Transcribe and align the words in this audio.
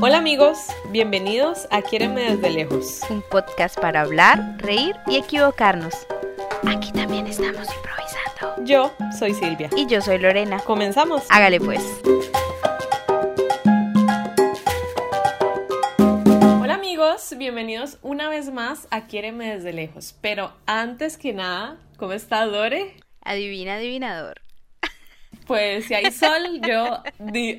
Hola 0.00 0.18
amigos, 0.18 0.58
bienvenidos 0.92 1.66
a 1.72 1.82
Quierenme 1.82 2.30
desde 2.30 2.50
lejos. 2.50 3.00
Un 3.10 3.20
podcast 3.20 3.76
para 3.80 4.02
hablar, 4.02 4.56
reír 4.58 4.94
y 5.08 5.16
equivocarnos. 5.16 5.92
Aquí 6.68 6.92
también 6.92 7.26
estamos 7.26 7.66
improvisando. 7.74 8.64
Yo 8.64 8.92
soy 9.18 9.34
Silvia. 9.34 9.68
Y 9.74 9.86
yo 9.86 10.00
soy 10.00 10.18
Lorena. 10.18 10.60
¿Comenzamos? 10.60 11.24
Hágale 11.30 11.58
pues. 11.58 11.82
Hola 16.62 16.74
amigos, 16.74 17.34
bienvenidos 17.36 17.98
una 18.02 18.28
vez 18.28 18.52
más 18.52 18.86
a 18.92 19.08
Quierenme 19.08 19.52
desde 19.52 19.72
lejos. 19.72 20.14
Pero 20.20 20.52
antes 20.66 21.18
que 21.18 21.32
nada, 21.32 21.76
¿cómo 21.96 22.12
está 22.12 22.46
Lore? 22.46 22.94
Adivina, 23.24 23.74
adivinador. 23.74 24.42
Pues 25.46 25.86
si 25.86 25.94
hay 25.94 26.10
sol, 26.10 26.60
yo 26.62 27.02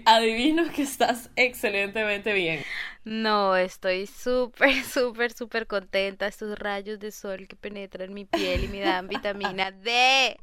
adivino 0.05 0.71
que 0.71 0.83
estás 0.83 1.29
excelentemente 1.35 2.33
bien. 2.33 2.63
No, 3.03 3.55
estoy 3.55 4.05
súper, 4.05 4.73
súper, 4.83 5.31
súper 5.33 5.67
contenta. 5.67 6.27
Estos 6.27 6.57
rayos 6.59 6.99
de 6.99 7.11
sol 7.11 7.47
que 7.47 7.55
penetran 7.55 8.13
mi 8.13 8.25
piel 8.25 8.65
y 8.65 8.67
me 8.67 8.81
dan 8.81 9.07
vitamina 9.07 9.71
D. 9.71 10.37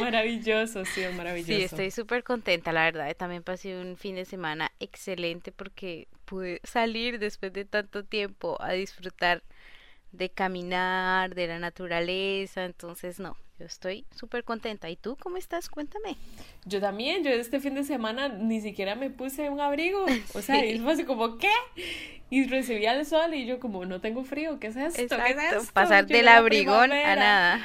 Maravilloso, 0.00 0.84
sí, 0.84 1.00
maravilloso. 1.16 1.46
Sí, 1.46 1.62
estoy 1.62 1.90
súper 1.90 2.22
contenta, 2.22 2.72
la 2.72 2.84
verdad. 2.84 3.14
También 3.16 3.42
pasé 3.42 3.80
un 3.80 3.96
fin 3.96 4.16
de 4.16 4.24
semana 4.24 4.70
excelente 4.80 5.52
porque 5.52 6.08
pude 6.24 6.60
salir 6.64 7.18
después 7.18 7.52
de 7.52 7.64
tanto 7.64 8.04
tiempo 8.04 8.56
a 8.60 8.72
disfrutar 8.72 9.42
de 10.12 10.30
caminar, 10.30 11.34
de 11.34 11.46
la 11.46 11.58
naturaleza. 11.58 12.64
Entonces, 12.64 13.18
no, 13.20 13.36
yo 13.60 13.66
estoy 13.66 14.06
súper 14.16 14.42
contenta. 14.42 14.88
¿Y 14.88 14.96
tú 14.96 15.18
cómo 15.20 15.36
estás? 15.36 15.68
Cuéntame. 15.68 16.16
Yo 16.64 16.80
también, 16.80 17.22
yo 17.22 17.30
este 17.30 17.60
fin 17.60 17.74
de 17.74 17.84
semana 17.84 18.28
ni 18.28 18.62
siquiera 18.62 18.94
me 18.94 19.10
puse 19.10 19.50
un 19.50 19.60
abrigo. 19.60 20.06
O 20.34 20.40
sea, 20.40 20.64
y 20.64 20.78
fue 20.78 20.94
así 20.94 21.04
como, 21.04 21.36
¿qué? 21.36 21.50
Y 22.30 22.44
recibía 22.46 22.94
el 22.94 23.04
sol 23.04 23.34
y 23.34 23.44
yo 23.44 23.60
como, 23.60 23.84
no 23.84 24.00
tengo 24.00 24.24
frío, 24.24 24.58
¿qué 24.58 24.68
es 24.68 24.76
esto? 24.76 25.16
¿Qué 25.16 25.32
es 25.32 25.52
esto? 25.52 25.72
Pasar 25.74 26.06
del 26.06 26.28
abrigón 26.28 26.90
a 26.92 27.16
nada. 27.16 27.60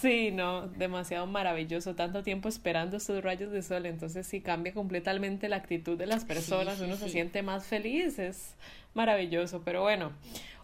Sí, 0.00 0.32
no, 0.32 0.66
demasiado 0.66 1.28
maravilloso, 1.28 1.94
tanto 1.94 2.24
tiempo 2.24 2.48
esperando 2.48 2.96
estos 2.96 3.22
rayos 3.22 3.52
de 3.52 3.62
sol, 3.62 3.86
entonces 3.86 4.26
sí 4.26 4.40
cambia 4.40 4.74
completamente 4.74 5.48
la 5.48 5.54
actitud 5.54 5.96
de 5.96 6.06
las 6.06 6.24
personas, 6.24 6.80
uno 6.80 6.96
se 6.96 7.08
siente 7.08 7.42
más 7.42 7.66
feliz, 7.66 8.18
es 8.18 8.56
maravilloso, 8.94 9.62
pero 9.64 9.82
bueno, 9.82 10.10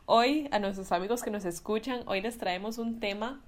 hoy 0.06 0.48
a 0.50 0.58
nuestros 0.58 0.91
amigos 0.91 1.22
que 1.22 1.30
nos 1.30 1.44
escuchan, 1.44 2.02
hoy 2.06 2.20
les 2.20 2.36
traemos 2.36 2.78
un 2.78 2.98
tema 2.98 3.41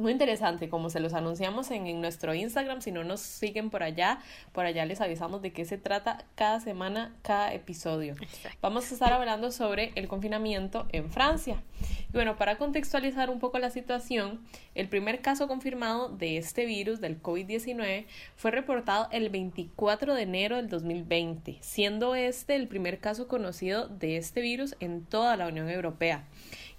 muy 0.00 0.12
interesante, 0.12 0.68
como 0.68 0.90
se 0.90 0.98
los 0.98 1.12
anunciamos 1.12 1.70
en, 1.70 2.00
nuestro 2.00 2.34
Instagram, 2.34 2.80
si 2.80 2.90
no 2.90 3.04
nos 3.04 3.20
siguen 3.20 3.70
por 3.70 3.82
allá, 3.82 4.18
por 4.52 4.64
allá 4.64 4.84
les 4.86 5.00
avisamos 5.00 5.42
de 5.42 5.52
qué 5.52 5.64
se 5.64 5.78
trata 5.78 6.24
cada 6.34 6.60
semana, 6.60 7.14
cada 7.22 7.52
episodio. 7.52 8.14
Vamos 8.60 8.90
a 8.90 8.94
estar 8.94 9.12
hablando 9.12 9.50
sobre 9.50 9.92
el 9.94 10.08
confinamiento 10.08 10.86
en 10.92 11.10
Francia. 11.10 11.62
Y 12.08 12.12
bueno, 12.12 12.36
para 12.36 12.58
contextualizar 12.58 13.30
un 13.30 13.38
poco 13.38 13.58
la 13.58 13.70
situación, 13.70 14.40
el 14.74 14.88
primer 14.88 15.20
caso 15.20 15.46
confirmado 15.46 16.08
de 16.08 16.38
este 16.38 16.64
virus, 16.64 17.00
del 17.00 17.22
COVID-19, 17.22 18.06
fue 18.36 18.50
reportado 18.50 19.08
el 19.12 19.28
24 19.28 20.14
de 20.14 20.22
enero 20.22 20.56
del 20.56 20.68
2020, 20.68 21.58
siendo 21.60 22.14
este 22.14 22.56
el 22.56 22.68
primer 22.68 22.98
caso 22.98 23.28
conocido 23.28 23.88
de 23.88 24.16
este 24.16 24.40
virus 24.40 24.74
en 24.80 25.04
toda 25.04 25.36
la 25.36 25.48
Unión 25.48 25.68
Europea. 25.68 26.24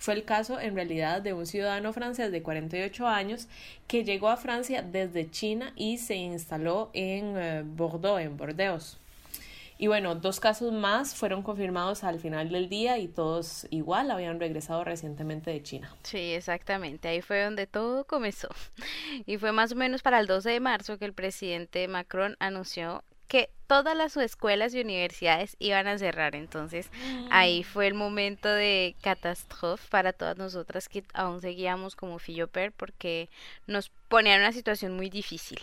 Fue 0.02 0.16
el 0.16 0.24
caso 0.24 0.60
en 0.60 0.74
realidad 0.74 1.22
de 1.22 1.34
un 1.34 1.46
ciudadano 1.46 1.94
francés 1.94 2.32
de 2.32 2.42
48 2.42 3.08
años 3.08 3.48
que 3.88 4.04
llegó 4.04 4.30
a 4.30 4.36
Francia 4.36 4.82
desde 4.82 5.30
China 5.30 5.74
y 5.76 6.00
se 6.00 6.16
instaló 6.16 6.90
en 6.94 7.38
eh, 7.38 7.62
Bordeaux, 7.64 8.20
en 8.20 8.36
Bordeaux. 8.36 8.98
Y 9.78 9.86
bueno, 9.86 10.16
dos 10.16 10.40
casos 10.40 10.74
más 10.74 11.14
fueron 11.14 11.44
confirmados 11.44 12.04
al 12.04 12.20
final 12.20 12.50
del 12.50 12.68
día 12.68 12.98
y 12.98 13.08
todos 13.08 13.68
igual 13.70 14.10
habían 14.10 14.40
regresado 14.40 14.84
recientemente 14.84 15.52
de 15.52 15.62
China. 15.62 15.96
Sí, 16.02 16.34
exactamente. 16.34 17.08
Ahí 17.08 17.22
fue 17.22 17.44
donde 17.44 17.68
todo 17.68 18.04
comenzó. 18.06 18.50
Y 19.28 19.38
fue 19.38 19.52
más 19.52 19.72
o 19.74 19.76
menos 19.76 20.02
para 20.02 20.20
el 20.20 20.26
12 20.26 20.50
de 20.50 20.60
marzo 20.60 20.98
que 20.98 21.06
el 21.06 21.14
presidente 21.14 21.88
Macron 21.88 22.38
anunció 22.40 23.04
que 23.32 23.50
todas 23.66 23.96
las 23.96 24.18
escuelas 24.18 24.74
y 24.74 24.82
universidades 24.82 25.56
iban 25.58 25.88
a 25.88 25.98
cerrar. 25.98 26.36
Entonces 26.36 26.90
ahí 27.30 27.62
mm. 27.62 27.64
fue 27.64 27.88
el 27.88 27.94
momento 27.94 28.50
de 28.50 28.94
catástrofe 29.02 29.88
para 29.90 30.12
todas 30.12 30.38
nosotras 30.38 30.90
que 30.90 31.06
aún 31.14 31.40
seguíamos 31.40 31.96
como 31.96 32.20
Filloper 32.20 32.74
porque 32.74 33.30
nos 33.68 33.90
ponía 34.10 34.36
en 34.36 34.42
una 34.42 34.52
situación 34.52 34.98
muy 34.98 35.10
difícil. 35.10 35.62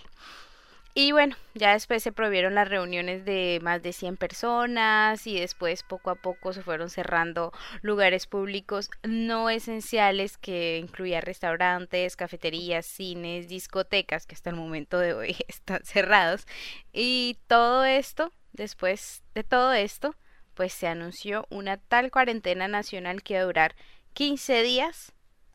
Y 0.95 1.13
bueno, 1.13 1.37
ya 1.55 1.75
después 1.75 2.03
se 2.03 2.11
prohibieron 2.11 2.55
las 2.55 2.69
reuniones 2.69 3.25
de 3.25 3.61
más 3.63 3.83
de 3.83 3.93
100 3.93 4.17
personas 4.17 5.27
y 5.27 5.39
después 5.39 5.85
poco 5.85 6.11
a 6.11 6.17
poco 6.17 6.53
se 6.53 6.63
fueron 6.63 6.91
cerrando 6.91 7.53
lugares 7.83 8.27
públicos 8.27 8.91
no 9.05 9.49
esenciales 9.49 10.39
que 10.39 10.79
incluía 10.79 11.21
restaurantes, 11.21 12.17
cafeterías, 12.17 12.85
cines, 12.85 13.49
discotecas 13.49 14.27
que 14.27 14.35
hasta 14.35 14.51
el 14.51 14.57
momento 14.57 14.99
de 14.99 15.15
hoy 15.15 15.37
están 15.49 15.85
cerrados. 15.85 16.47
Y 16.93 17.39
todo 17.47 17.85
esto, 17.85 18.33
después 18.53 19.23
de 19.35 19.45
todo 19.45 19.73
esto, 19.73 20.17
pues 20.55 20.73
se 20.73 20.89
anunció 20.89 21.47
una 21.51 21.77
tal 21.77 22.11
cuarentena 22.11 22.67
nacional 22.67 23.23
que 23.23 23.35
iba 23.35 23.43
a 23.43 23.47
durar 23.47 23.77
15 24.15 24.63
días 24.65 25.13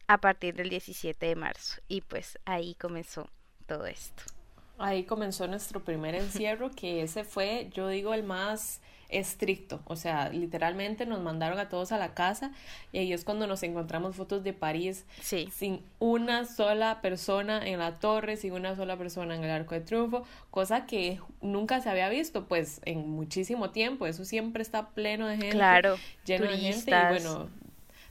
a 0.08 0.20
partir 0.20 0.56
del 0.56 0.70
17 0.70 1.26
de 1.26 1.36
marzo. 1.36 1.82
Y 1.90 2.02
pues 2.02 2.40
ahí 2.46 2.76
comenzó 2.76 3.30
todo 3.66 3.88
esto 3.88 4.24
ahí 4.84 5.04
comenzó 5.04 5.48
nuestro 5.48 5.84
primer 5.84 6.16
encierro, 6.16 6.72
que 6.72 7.02
ese 7.02 7.24
fue, 7.24 7.70
yo 7.74 7.88
digo, 7.88 8.14
el 8.14 8.24
más 8.24 8.82
estricto, 9.10 9.80
o 9.86 9.96
sea, 9.96 10.30
literalmente 10.30 11.06
nos 11.06 11.22
mandaron 11.22 11.60
a 11.60 11.70
todos 11.70 11.92
a 11.92 11.98
la 11.98 12.14
casa 12.14 12.52
y 12.92 12.98
ahí 12.98 13.14
es 13.14 13.24
cuando 13.24 13.46
nos 13.46 13.62
encontramos 13.62 14.16
fotos 14.16 14.44
de 14.44 14.54
París 14.54 15.06
sin 15.22 15.82
una 16.00 16.46
sola 16.46 17.00
persona 17.02 17.66
en 17.66 17.80
la 17.80 18.00
torre, 18.00 18.38
sin 18.38 18.54
una 18.54 18.76
sola 18.76 18.98
persona 18.98 19.36
en 19.36 19.44
el 19.44 19.52
Arco 19.52 19.76
de 19.76 19.82
Triunfo, 19.82 20.24
cosa 20.50 20.88
que 20.88 21.20
nunca 21.42 21.80
se 21.80 21.90
había 21.90 22.10
visto 22.10 22.48
pues 22.48 22.82
en 22.86 23.08
muchísimo 23.08 23.70
tiempo, 23.70 24.08
eso 24.08 24.26
siempre 24.26 24.64
está 24.64 24.90
pleno 24.90 25.28
de 25.28 25.38
gente, 25.38 25.52
claro, 25.52 25.98
lleno 26.26 26.48
de 26.48 26.58
gente 26.58 26.92
y 26.92 27.08
bueno, 27.10 27.50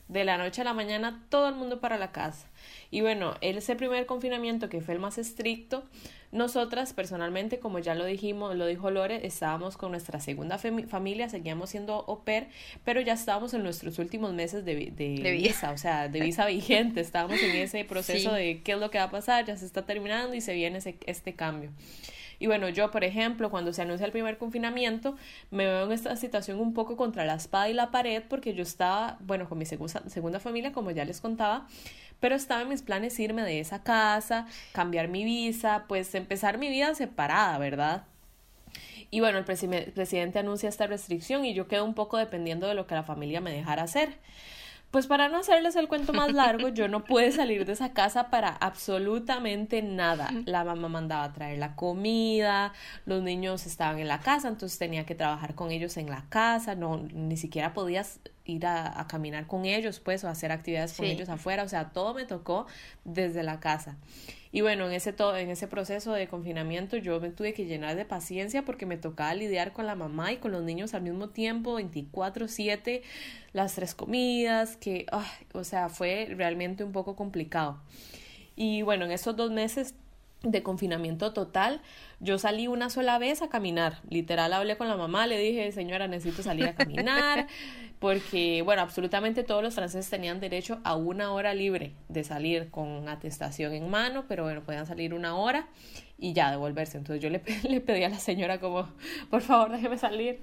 de 0.08 0.24
la 0.24 0.38
noche 0.38 0.60
a 0.60 0.64
la 0.64 0.74
mañana 0.74 1.24
todo 1.28 1.48
el 1.48 1.54
mundo 1.54 1.80
para 1.80 1.98
la 1.98 2.12
casa. 2.12 2.48
Y 2.90 3.00
bueno, 3.00 3.34
ese 3.40 3.76
primer 3.76 4.06
confinamiento 4.06 4.68
que 4.68 4.80
fue 4.80 4.94
el 4.94 5.00
más 5.00 5.18
estricto, 5.18 5.84
nosotras 6.32 6.94
personalmente, 6.94 7.58
como 7.58 7.78
ya 7.78 7.94
lo 7.94 8.06
dijimos, 8.06 8.56
lo 8.56 8.66
dijo 8.66 8.90
Lore, 8.90 9.26
estábamos 9.26 9.76
con 9.76 9.90
nuestra 9.90 10.18
segunda 10.18 10.58
familia, 10.58 11.28
seguíamos 11.28 11.70
siendo 11.70 12.06
au 12.08 12.24
pair, 12.24 12.48
pero 12.84 13.00
ya 13.02 13.12
estábamos 13.12 13.52
en 13.52 13.62
nuestros 13.62 13.98
últimos 13.98 14.32
meses 14.32 14.64
de, 14.64 14.74
visa, 14.74 15.72
o 15.72 15.78
sea, 15.78 16.08
de 16.08 16.20
visa 16.20 16.46
vigente, 16.46 17.00
estábamos 17.00 17.40
en 17.42 17.56
ese 17.56 17.84
proceso 17.84 18.32
de 18.32 18.62
qué 18.62 18.72
es 18.72 18.78
lo 18.78 18.90
que 18.90 18.98
va 18.98 19.04
a 19.04 19.10
pasar, 19.10 19.44
ya 19.44 19.56
se 19.56 19.66
está 19.66 19.84
terminando 19.84 20.34
y 20.34 20.40
se 20.40 20.54
viene 20.54 20.78
ese, 20.78 20.96
este 21.06 21.34
cambio. 21.34 21.70
Y 22.42 22.48
bueno, 22.48 22.68
yo, 22.68 22.90
por 22.90 23.04
ejemplo, 23.04 23.52
cuando 23.52 23.72
se 23.72 23.82
anuncia 23.82 24.04
el 24.04 24.10
primer 24.10 24.36
confinamiento, 24.36 25.14
me 25.52 25.64
veo 25.64 25.84
en 25.84 25.92
esta 25.92 26.16
situación 26.16 26.58
un 26.58 26.74
poco 26.74 26.96
contra 26.96 27.24
la 27.24 27.34
espada 27.34 27.68
y 27.68 27.72
la 27.72 27.92
pared 27.92 28.20
porque 28.28 28.52
yo 28.52 28.64
estaba, 28.64 29.16
bueno, 29.20 29.48
con 29.48 29.58
mi 29.58 29.64
segunda, 29.64 30.02
segunda 30.08 30.40
familia, 30.40 30.72
como 30.72 30.90
ya 30.90 31.04
les 31.04 31.20
contaba, 31.20 31.68
pero 32.18 32.34
estaba 32.34 32.62
en 32.62 32.70
mis 32.70 32.82
planes 32.82 33.20
irme 33.20 33.42
de 33.42 33.60
esa 33.60 33.84
casa, 33.84 34.48
cambiar 34.72 35.06
mi 35.06 35.22
visa, 35.22 35.84
pues 35.86 36.16
empezar 36.16 36.58
mi 36.58 36.68
vida 36.68 36.96
separada, 36.96 37.56
¿verdad? 37.58 38.06
Y 39.12 39.20
bueno, 39.20 39.38
el 39.38 39.44
presidente 39.44 40.40
anuncia 40.40 40.68
esta 40.68 40.88
restricción 40.88 41.44
y 41.44 41.54
yo 41.54 41.68
quedo 41.68 41.84
un 41.84 41.94
poco 41.94 42.16
dependiendo 42.18 42.66
de 42.66 42.74
lo 42.74 42.88
que 42.88 42.96
la 42.96 43.04
familia 43.04 43.40
me 43.40 43.52
dejara 43.52 43.84
hacer. 43.84 44.18
Pues 44.92 45.06
para 45.06 45.28
no 45.28 45.38
hacerles 45.38 45.74
el 45.76 45.88
cuento 45.88 46.12
más 46.12 46.34
largo, 46.34 46.68
yo 46.68 46.86
no 46.86 47.02
pude 47.04 47.32
salir 47.32 47.64
de 47.64 47.72
esa 47.72 47.94
casa 47.94 48.28
para 48.28 48.50
absolutamente 48.50 49.80
nada. 49.80 50.30
La 50.44 50.64
mamá 50.64 50.88
mandaba 50.88 51.24
a 51.24 51.32
traer 51.32 51.58
la 51.58 51.74
comida, 51.76 52.74
los 53.06 53.22
niños 53.22 53.64
estaban 53.64 53.98
en 54.00 54.06
la 54.06 54.20
casa, 54.20 54.48
entonces 54.48 54.78
tenía 54.78 55.06
que 55.06 55.14
trabajar 55.14 55.54
con 55.54 55.70
ellos 55.70 55.96
en 55.96 56.10
la 56.10 56.26
casa, 56.28 56.74
no, 56.74 56.98
ni 56.98 57.38
siquiera 57.38 57.72
podías 57.72 58.20
ir 58.44 58.66
a, 58.66 59.06
caminar 59.08 59.46
con 59.46 59.64
ellos, 59.64 59.98
pues, 59.98 60.24
o 60.24 60.28
hacer 60.28 60.52
actividades 60.52 60.92
con 60.92 61.06
ellos 61.06 61.30
afuera, 61.30 61.62
o 61.62 61.68
sea, 61.68 61.88
todo 61.92 62.12
me 62.12 62.26
tocó 62.26 62.66
desde 63.04 63.42
la 63.42 63.60
casa. 63.60 63.96
Y 64.54 64.60
bueno, 64.60 64.86
en 64.86 64.92
ese, 64.92 65.14
todo, 65.14 65.34
en 65.36 65.48
ese 65.48 65.66
proceso 65.66 66.12
de 66.12 66.28
confinamiento 66.28 66.98
yo 66.98 67.18
me 67.20 67.30
tuve 67.30 67.54
que 67.54 67.64
llenar 67.64 67.96
de 67.96 68.04
paciencia 68.04 68.66
porque 68.66 68.84
me 68.84 68.98
tocaba 68.98 69.34
lidiar 69.34 69.72
con 69.72 69.86
la 69.86 69.94
mamá 69.94 70.30
y 70.30 70.36
con 70.36 70.52
los 70.52 70.62
niños 70.62 70.92
al 70.92 71.02
mismo 71.02 71.30
tiempo, 71.30 71.80
24/7, 71.80 73.02
las 73.54 73.74
tres 73.74 73.94
comidas, 73.94 74.76
que, 74.76 75.06
o 75.54 75.64
sea, 75.64 75.88
fue 75.88 76.28
realmente 76.36 76.84
un 76.84 76.92
poco 76.92 77.16
complicado. 77.16 77.80
Y 78.54 78.82
bueno, 78.82 79.06
en 79.06 79.12
esos 79.12 79.34
dos 79.36 79.50
meses 79.50 79.94
de 80.42 80.62
confinamiento 80.62 81.32
total, 81.32 81.80
yo 82.20 82.38
salí 82.38 82.66
una 82.66 82.90
sola 82.90 83.18
vez 83.18 83.40
a 83.42 83.48
caminar. 83.48 84.00
Literal 84.10 84.52
hablé 84.52 84.76
con 84.76 84.88
la 84.88 84.96
mamá, 84.96 85.26
le 85.26 85.38
dije, 85.38 85.70
señora, 85.72 86.08
necesito 86.08 86.42
salir 86.42 86.66
a 86.66 86.74
caminar. 86.74 87.46
porque, 88.02 88.62
bueno, 88.62 88.82
absolutamente 88.82 89.44
todos 89.44 89.62
los 89.62 89.74
franceses 89.76 90.10
tenían 90.10 90.40
derecho 90.40 90.80
a 90.84 90.96
una 90.96 91.32
hora 91.32 91.54
libre 91.54 91.94
de 92.08 92.24
salir 92.24 92.68
con 92.70 93.08
atestación 93.08 93.72
en 93.74 93.88
mano, 93.90 94.26
pero 94.28 94.42
bueno, 94.42 94.62
podían 94.64 94.86
salir 94.86 95.14
una 95.14 95.36
hora. 95.36 95.68
y 96.18 96.34
ya 96.34 96.50
devolverse. 96.50 96.98
Entonces 96.98 97.22
yo 97.22 97.30
le, 97.30 97.42
le 97.68 97.80
pedí 97.80 98.04
a 98.04 98.08
la 98.08 98.18
señora 98.18 98.60
como, 98.60 98.88
por 99.30 99.42
favor, 99.42 99.72
déjeme 99.72 99.98
salir. 99.98 100.40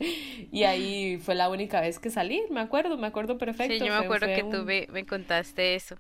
Y 0.51 0.63
ahí 0.63 1.17
fue 1.19 1.35
la 1.35 1.50
única 1.50 1.81
vez 1.81 2.00
que 2.00 2.09
salí, 2.09 2.44
me 2.50 2.61
acuerdo, 2.61 2.97
me 2.97 3.07
acuerdo 3.07 3.38
perfecto. 3.38 3.73
Sí, 3.73 3.79
yo 3.88 3.94
me 3.94 4.00
acuerdo 4.00 4.27
que 4.33 4.44
tú 4.44 4.63
me, 4.63 4.88
me 4.91 5.05
contaste 5.05 5.75
eso. 5.75 5.97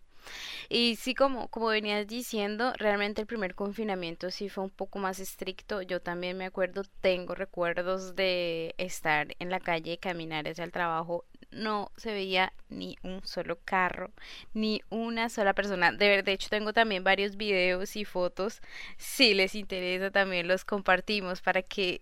Y 0.69 0.95
sí, 0.97 1.15
como, 1.15 1.47
como 1.49 1.67
venías 1.67 2.07
diciendo, 2.07 2.73
realmente 2.77 3.21
el 3.21 3.27
primer 3.27 3.55
confinamiento 3.55 4.31
sí 4.31 4.49
fue 4.49 4.63
un 4.63 4.69
poco 4.69 4.99
más 4.99 5.19
estricto. 5.19 5.81
Yo 5.81 6.01
también 6.01 6.37
me 6.37 6.45
acuerdo, 6.45 6.83
tengo 7.01 7.35
recuerdos 7.35 8.15
de 8.15 8.75
estar 8.77 9.35
en 9.39 9.49
la 9.49 9.59
calle 9.59 9.97
caminar 9.97 10.47
hacia 10.47 10.63
el 10.63 10.71
trabajo. 10.71 11.25
No 11.51 11.91
se 11.97 12.13
veía 12.13 12.53
ni 12.69 12.97
un 13.03 13.25
solo 13.25 13.59
carro, 13.65 14.11
ni 14.53 14.81
una 14.89 15.29
sola 15.29 15.53
persona. 15.53 15.91
De, 15.91 16.21
de 16.23 16.31
hecho, 16.31 16.49
tengo 16.49 16.73
también 16.73 17.03
varios 17.03 17.37
videos 17.37 17.95
y 17.95 18.05
fotos. 18.05 18.61
Si 18.97 19.33
les 19.33 19.55
interesa, 19.55 20.11
también 20.11 20.47
los 20.47 20.65
compartimos 20.65 21.41
para 21.41 21.61
que, 21.63 22.01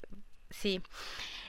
sí. 0.50 0.82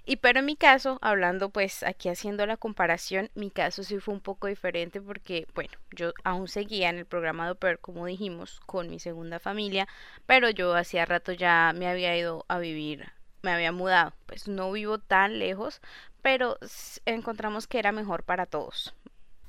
Y 0.08 0.16
pero 0.16 0.38
en 0.38 0.46
mi 0.46 0.56
caso, 0.56 0.96
hablando 1.02 1.50
pues 1.50 1.82
aquí 1.82 2.08
haciendo 2.08 2.46
la 2.46 2.56
comparación, 2.56 3.30
mi 3.34 3.50
caso 3.50 3.82
sí 3.82 3.98
fue 3.98 4.14
un 4.14 4.22
poco 4.22 4.46
diferente 4.46 5.02
porque, 5.02 5.46
bueno, 5.54 5.72
yo 5.90 6.14
aún 6.24 6.48
seguía 6.48 6.88
en 6.88 6.96
el 6.96 7.04
programa 7.04 7.44
de 7.44 7.50
OPER, 7.50 7.78
como 7.78 8.06
dijimos, 8.06 8.58
con 8.64 8.88
mi 8.88 9.00
segunda 9.00 9.38
familia, 9.38 9.86
pero 10.24 10.48
yo 10.48 10.74
hacía 10.74 11.04
rato 11.04 11.32
ya 11.32 11.74
me 11.76 11.88
había 11.88 12.16
ido 12.16 12.46
a 12.48 12.58
vivir, 12.58 13.12
me 13.42 13.50
había 13.52 13.70
mudado, 13.70 14.14
pues 14.24 14.48
no 14.48 14.72
vivo 14.72 14.96
tan 14.96 15.38
lejos, 15.38 15.82
pero 16.22 16.56
encontramos 17.04 17.66
que 17.66 17.78
era 17.78 17.92
mejor 17.92 18.22
para 18.22 18.46
todos, 18.46 18.94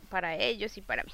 para 0.10 0.36
ellos 0.36 0.78
y 0.78 0.82
para 0.82 1.06
mí. 1.06 1.14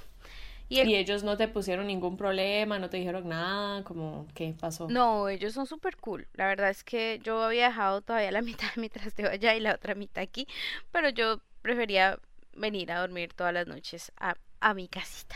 Y, 0.67 0.95
ellos 0.95 1.23
no 1.23 1.37
te 1.37 1.47
pusieron 1.47 1.87
ningún 1.87 2.17
problema, 2.17 2.79
no 2.79 2.89
te 2.89 2.97
dijeron 2.97 3.29
nada, 3.29 3.83
como, 3.83 4.27
¿qué 4.33 4.55
pasó? 4.59 4.87
No, 4.89 5.29
ellos 5.29 5.53
son 5.53 5.67
súper 5.67 5.97
cool. 5.97 6.27
La 6.33 6.47
verdad 6.47 6.69
es 6.69 6.83
que 6.83 7.19
yo 7.23 7.43
había 7.43 7.67
dejado 7.67 8.01
todavía 8.01 8.31
la 8.31 8.41
mitad 8.41 8.73
de 8.73 8.81
mi 8.81 8.89
trasteo 8.89 9.29
allá 9.29 9.55
y 9.55 9.59
la 9.59 9.75
otra 9.75 9.95
mitad 9.95 10.23
aquí, 10.23 10.47
pero 10.91 11.09
yo 11.09 11.39
prefería 11.61 12.19
venir 12.55 12.91
a 12.91 12.99
dormir 12.99 13.33
todas 13.33 13.53
las 13.53 13.67
noches 13.67 14.11
a, 14.17 14.35
a 14.59 14.73
mi 14.73 14.87
casita. 14.87 15.35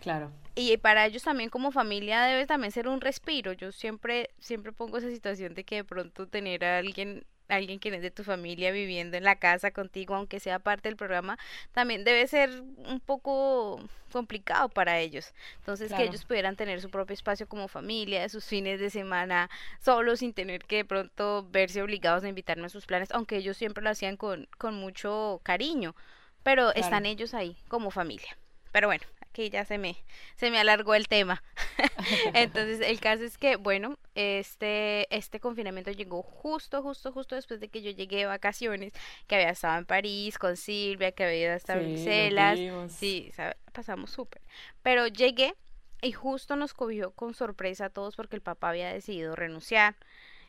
Claro. 0.00 0.32
Y 0.54 0.76
para 0.78 1.06
ellos 1.06 1.22
también 1.22 1.48
como 1.48 1.70
familia 1.70 2.22
debe 2.22 2.46
también 2.46 2.72
ser 2.72 2.88
un 2.88 3.00
respiro. 3.00 3.52
Yo 3.52 3.72
siempre, 3.72 4.30
siempre 4.38 4.72
pongo 4.72 4.98
esa 4.98 5.08
situación 5.08 5.54
de 5.54 5.64
que 5.64 5.76
de 5.76 5.84
pronto 5.84 6.26
tener 6.26 6.64
a 6.64 6.78
alguien 6.78 7.24
alguien 7.56 7.78
que 7.78 7.88
es 7.94 8.02
de 8.02 8.10
tu 8.10 8.24
familia 8.24 8.72
viviendo 8.72 9.16
en 9.16 9.24
la 9.24 9.36
casa 9.36 9.70
contigo, 9.70 10.14
aunque 10.14 10.40
sea 10.40 10.58
parte 10.58 10.88
del 10.88 10.96
programa, 10.96 11.38
también 11.72 12.04
debe 12.04 12.26
ser 12.26 12.50
un 12.60 13.00
poco 13.00 13.80
complicado 14.10 14.68
para 14.68 14.98
ellos. 14.98 15.32
Entonces, 15.58 15.92
que 15.92 16.02
ellos 16.02 16.24
pudieran 16.24 16.56
tener 16.56 16.80
su 16.80 16.90
propio 16.90 17.14
espacio 17.14 17.48
como 17.48 17.68
familia, 17.68 18.28
sus 18.28 18.44
fines 18.44 18.78
de 18.78 18.90
semana 18.90 19.50
solos, 19.80 20.20
sin 20.20 20.32
tener 20.32 20.64
que 20.64 20.76
de 20.76 20.84
pronto 20.84 21.46
verse 21.50 21.82
obligados 21.82 22.24
a 22.24 22.28
invitarme 22.28 22.66
a 22.66 22.68
sus 22.68 22.86
planes, 22.86 23.10
aunque 23.12 23.36
ellos 23.36 23.56
siempre 23.56 23.82
lo 23.82 23.90
hacían 23.90 24.16
con, 24.16 24.48
con 24.58 24.74
mucho 24.74 25.40
cariño, 25.42 25.94
pero 26.42 26.72
están 26.74 27.06
ellos 27.06 27.34
ahí 27.34 27.56
como 27.68 27.90
familia. 27.90 28.36
Pero 28.70 28.88
bueno, 28.88 29.04
que 29.32 29.50
ya 29.50 29.64
se 29.64 29.78
me, 29.78 29.96
se 30.36 30.50
me 30.50 30.58
alargó 30.58 30.94
el 30.94 31.08
tema. 31.08 31.42
Entonces, 32.34 32.80
el 32.80 33.00
caso 33.00 33.24
es 33.24 33.38
que, 33.38 33.56
bueno, 33.56 33.98
este, 34.14 35.14
este 35.14 35.40
confinamiento 35.40 35.90
llegó 35.90 36.22
justo, 36.22 36.82
justo, 36.82 37.12
justo 37.12 37.34
después 37.34 37.60
de 37.60 37.68
que 37.68 37.82
yo 37.82 37.90
llegué 37.90 38.18
de 38.18 38.26
vacaciones, 38.26 38.92
que 39.26 39.36
había 39.36 39.50
estado 39.50 39.78
en 39.78 39.86
París 39.86 40.38
con 40.38 40.56
Silvia, 40.56 41.12
que 41.12 41.24
había 41.24 41.54
estado 41.54 41.80
en 41.80 41.94
Bruselas. 41.94 42.58
Sí, 42.92 43.32
pasamos 43.72 44.10
súper. 44.10 44.42
Pero 44.82 45.06
llegué 45.06 45.54
y 46.02 46.12
justo 46.12 46.56
nos 46.56 46.74
cogió 46.74 47.12
con 47.12 47.34
sorpresa 47.34 47.86
a 47.86 47.90
todos 47.90 48.16
porque 48.16 48.36
el 48.36 48.42
papá 48.42 48.70
había 48.70 48.92
decidido 48.92 49.36
renunciar 49.36 49.96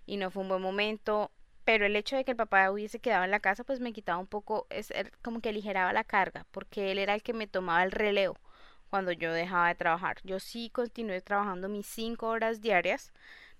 y 0.05 0.17
no 0.17 0.31
fue 0.31 0.41
un 0.41 0.49
buen 0.49 0.61
momento 0.61 1.31
pero 1.63 1.85
el 1.85 1.95
hecho 1.95 2.17
de 2.17 2.25
que 2.25 2.31
el 2.31 2.37
papá 2.37 2.69
hubiese 2.71 2.99
quedado 2.99 3.23
en 3.23 3.31
la 3.31 3.39
casa 3.39 3.63
pues 3.63 3.79
me 3.79 3.93
quitaba 3.93 4.17
un 4.17 4.27
poco 4.27 4.65
es 4.71 4.91
como 5.21 5.39
que 5.41 5.49
aligeraba 5.49 5.93
la 5.93 6.03
carga 6.03 6.45
porque 6.51 6.91
él 6.91 6.97
era 6.97 7.13
el 7.13 7.21
que 7.21 7.33
me 7.33 7.47
tomaba 7.47 7.83
el 7.83 7.91
relevo 7.91 8.35
cuando 8.93 9.11
yo 9.11 9.33
dejaba 9.33 9.69
de 9.69 9.73
trabajar. 9.73 10.17
Yo 10.23 10.39
sí 10.39 10.69
continué 10.69 11.19
trabajando 11.19 11.67
mis 11.67 11.87
cinco 11.87 12.27
horas 12.27 12.61
diarias. 12.61 13.11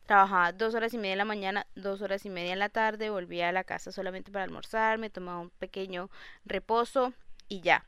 Trabajaba 0.06 0.52
dos 0.52 0.76
horas 0.76 0.94
y 0.94 1.00
media 1.00 1.14
en 1.14 1.18
la 1.18 1.26
mañana, 1.26 1.66
dos 1.74 2.04
horas 2.04 2.24
y 2.28 2.30
media 2.30 2.54
en 2.54 2.60
la 2.60 2.70
tarde, 2.70 3.10
volvía 3.10 3.50
a 3.50 3.52
la 3.52 3.64
casa 3.64 3.92
solamente 3.92 4.32
para 4.32 4.46
almorzar, 4.46 5.00
me 5.00 5.10
tomaba 5.10 5.40
un 5.40 5.50
pequeño 5.50 6.12
reposo 6.46 7.14
y 7.48 7.62
ya. 7.62 7.84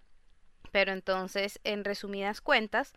Pero 0.71 0.92
entonces, 0.92 1.59
en 1.63 1.83
resumidas 1.83 2.42
cuentas, 2.42 2.94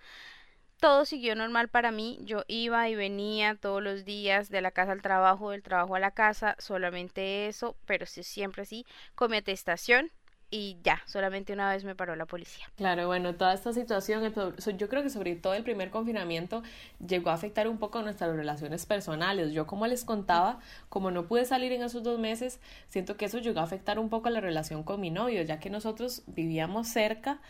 todo 0.80 1.04
siguió 1.04 1.34
normal 1.34 1.68
para 1.68 1.90
mí. 1.90 2.18
Yo 2.22 2.44
iba 2.48 2.88
y 2.88 2.94
venía 2.94 3.54
todos 3.54 3.82
los 3.82 4.06
días 4.06 4.48
de 4.48 4.62
la 4.62 4.70
casa 4.70 4.92
al 4.92 5.02
trabajo, 5.02 5.50
del 5.50 5.62
trabajo 5.62 5.94
a 5.94 6.00
la 6.00 6.12
casa, 6.12 6.56
solamente 6.58 7.48
eso, 7.48 7.76
pero 7.84 8.06
siempre 8.06 8.64
sí, 8.64 8.86
con 9.14 9.30
mi 9.30 9.36
atestación 9.36 10.10
y 10.50 10.78
ya, 10.82 11.02
solamente 11.06 11.52
una 11.52 11.70
vez 11.70 11.84
me 11.84 11.94
paró 11.94 12.16
la 12.16 12.24
policía. 12.24 12.66
Claro, 12.76 13.06
bueno, 13.06 13.34
toda 13.34 13.52
esta 13.52 13.72
situación, 13.72 14.32
yo 14.76 14.88
creo 14.88 15.02
que 15.02 15.10
sobre 15.10 15.36
todo 15.36 15.54
el 15.54 15.62
primer 15.62 15.90
confinamiento 15.90 16.62
llegó 17.06 17.30
a 17.30 17.34
afectar 17.34 17.68
un 17.68 17.78
poco 17.78 18.00
nuestras 18.02 18.34
relaciones 18.34 18.86
personales. 18.86 19.52
Yo 19.52 19.66
como 19.66 19.86
les 19.86 20.04
contaba, 20.04 20.60
como 20.88 21.10
no 21.10 21.26
pude 21.26 21.44
salir 21.44 21.72
en 21.72 21.82
esos 21.82 22.02
dos 22.02 22.18
meses, 22.18 22.60
siento 22.88 23.16
que 23.16 23.26
eso 23.26 23.38
llegó 23.38 23.60
a 23.60 23.64
afectar 23.64 23.98
un 23.98 24.08
poco 24.08 24.30
la 24.30 24.40
relación 24.40 24.82
con 24.84 25.00
mi 25.00 25.10
novio, 25.10 25.42
ya 25.42 25.60
que 25.60 25.68
nosotros 25.70 26.22
vivíamos 26.26 26.88
cerca 26.88 27.40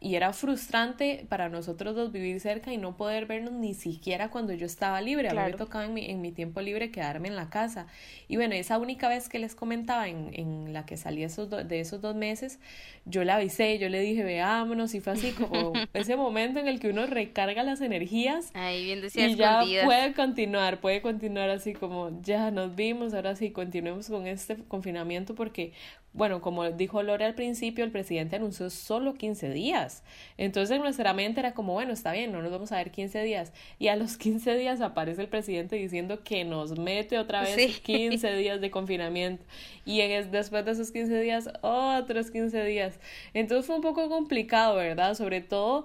y 0.00 0.14
era 0.14 0.32
frustrante 0.32 1.26
para 1.28 1.48
nosotros 1.48 1.94
dos 1.94 2.10
vivir 2.10 2.40
cerca 2.40 2.72
y 2.72 2.78
no 2.78 2.96
poder 2.96 3.26
vernos 3.26 3.52
ni 3.52 3.74
siquiera 3.74 4.30
cuando 4.30 4.54
yo 4.54 4.64
estaba 4.64 5.00
libre. 5.00 5.28
A 5.28 5.34
mí 5.34 5.40
me 5.40 5.52
tocaba 5.52 5.84
en 5.84 5.94
mi, 5.94 6.06
en 6.06 6.20
mi 6.20 6.32
tiempo 6.32 6.60
libre 6.62 6.90
quedarme 6.90 7.28
en 7.28 7.36
la 7.36 7.50
casa. 7.50 7.86
Y 8.26 8.36
bueno, 8.36 8.54
esa 8.54 8.78
única 8.78 9.08
vez 9.08 9.28
que 9.28 9.38
les 9.38 9.54
comentaba 9.54 10.08
en, 10.08 10.30
en 10.32 10.72
la 10.72 10.86
que 10.86 10.96
salí 10.96 11.22
esos 11.22 11.50
de 11.50 11.80
esos 11.80 12.00
dos 12.00 12.16
meses, 12.16 12.58
yo 13.04 13.24
la 13.24 13.36
avisé, 13.36 13.78
yo 13.78 13.88
le 13.88 14.00
dije, 14.00 14.22
veámonos, 14.24 14.94
y 14.94 15.00
fue 15.00 15.12
así 15.12 15.32
como 15.32 15.72
ese 15.94 16.16
momento 16.16 16.60
en 16.60 16.68
el 16.68 16.80
que 16.80 16.90
uno 16.90 17.06
recarga 17.06 17.62
las 17.62 17.80
energías 17.80 18.50
Ahí 18.54 18.84
bien 18.84 19.00
y 19.14 19.36
ya 19.36 19.62
puede 19.84 20.12
continuar, 20.14 20.80
puede 20.80 21.02
continuar 21.02 21.50
así 21.50 21.72
como, 21.74 22.20
ya 22.22 22.50
nos 22.50 22.74
vimos, 22.74 23.14
ahora 23.14 23.36
sí, 23.36 23.50
continuemos 23.50 24.08
con 24.08 24.26
este 24.26 24.56
confinamiento 24.68 25.34
porque 25.34 25.72
bueno, 26.12 26.40
como 26.40 26.68
dijo 26.70 27.02
Lore 27.04 27.24
al 27.24 27.34
principio, 27.34 27.84
el 27.84 27.92
presidente 27.92 28.34
anunció 28.34 28.68
solo 28.68 29.14
15 29.14 29.50
días. 29.50 30.02
Entonces 30.38 30.74
en 30.74 30.82
nuestra 30.82 31.12
mente 31.14 31.38
era 31.38 31.54
como, 31.54 31.72
bueno, 31.72 31.92
está 31.92 32.10
bien, 32.10 32.32
no 32.32 32.42
nos 32.42 32.50
vamos 32.50 32.72
a 32.72 32.78
ver 32.78 32.90
15 32.90 33.22
días. 33.22 33.52
Y 33.78 33.88
a 33.88 33.96
los 33.96 34.16
15 34.18 34.56
días 34.56 34.80
aparece 34.80 35.22
el 35.22 35.28
presidente 35.28 35.76
diciendo 35.76 36.24
que 36.24 36.44
nos 36.44 36.76
mete 36.76 37.16
otra 37.16 37.42
vez 37.42 37.80
15 37.80 38.32
días 38.36 38.60
de 38.60 38.70
confinamiento. 38.70 39.44
Y 39.84 40.00
en, 40.00 40.30
después 40.32 40.64
de 40.64 40.72
esos 40.72 40.90
15 40.90 41.20
días, 41.20 41.48
otros 41.62 42.30
15 42.32 42.64
días. 42.64 42.98
Entonces 43.32 43.66
fue 43.66 43.76
un 43.76 43.82
poco 43.82 44.08
complicado, 44.08 44.76
¿verdad? 44.76 45.14
Sobre 45.14 45.40
todo 45.40 45.84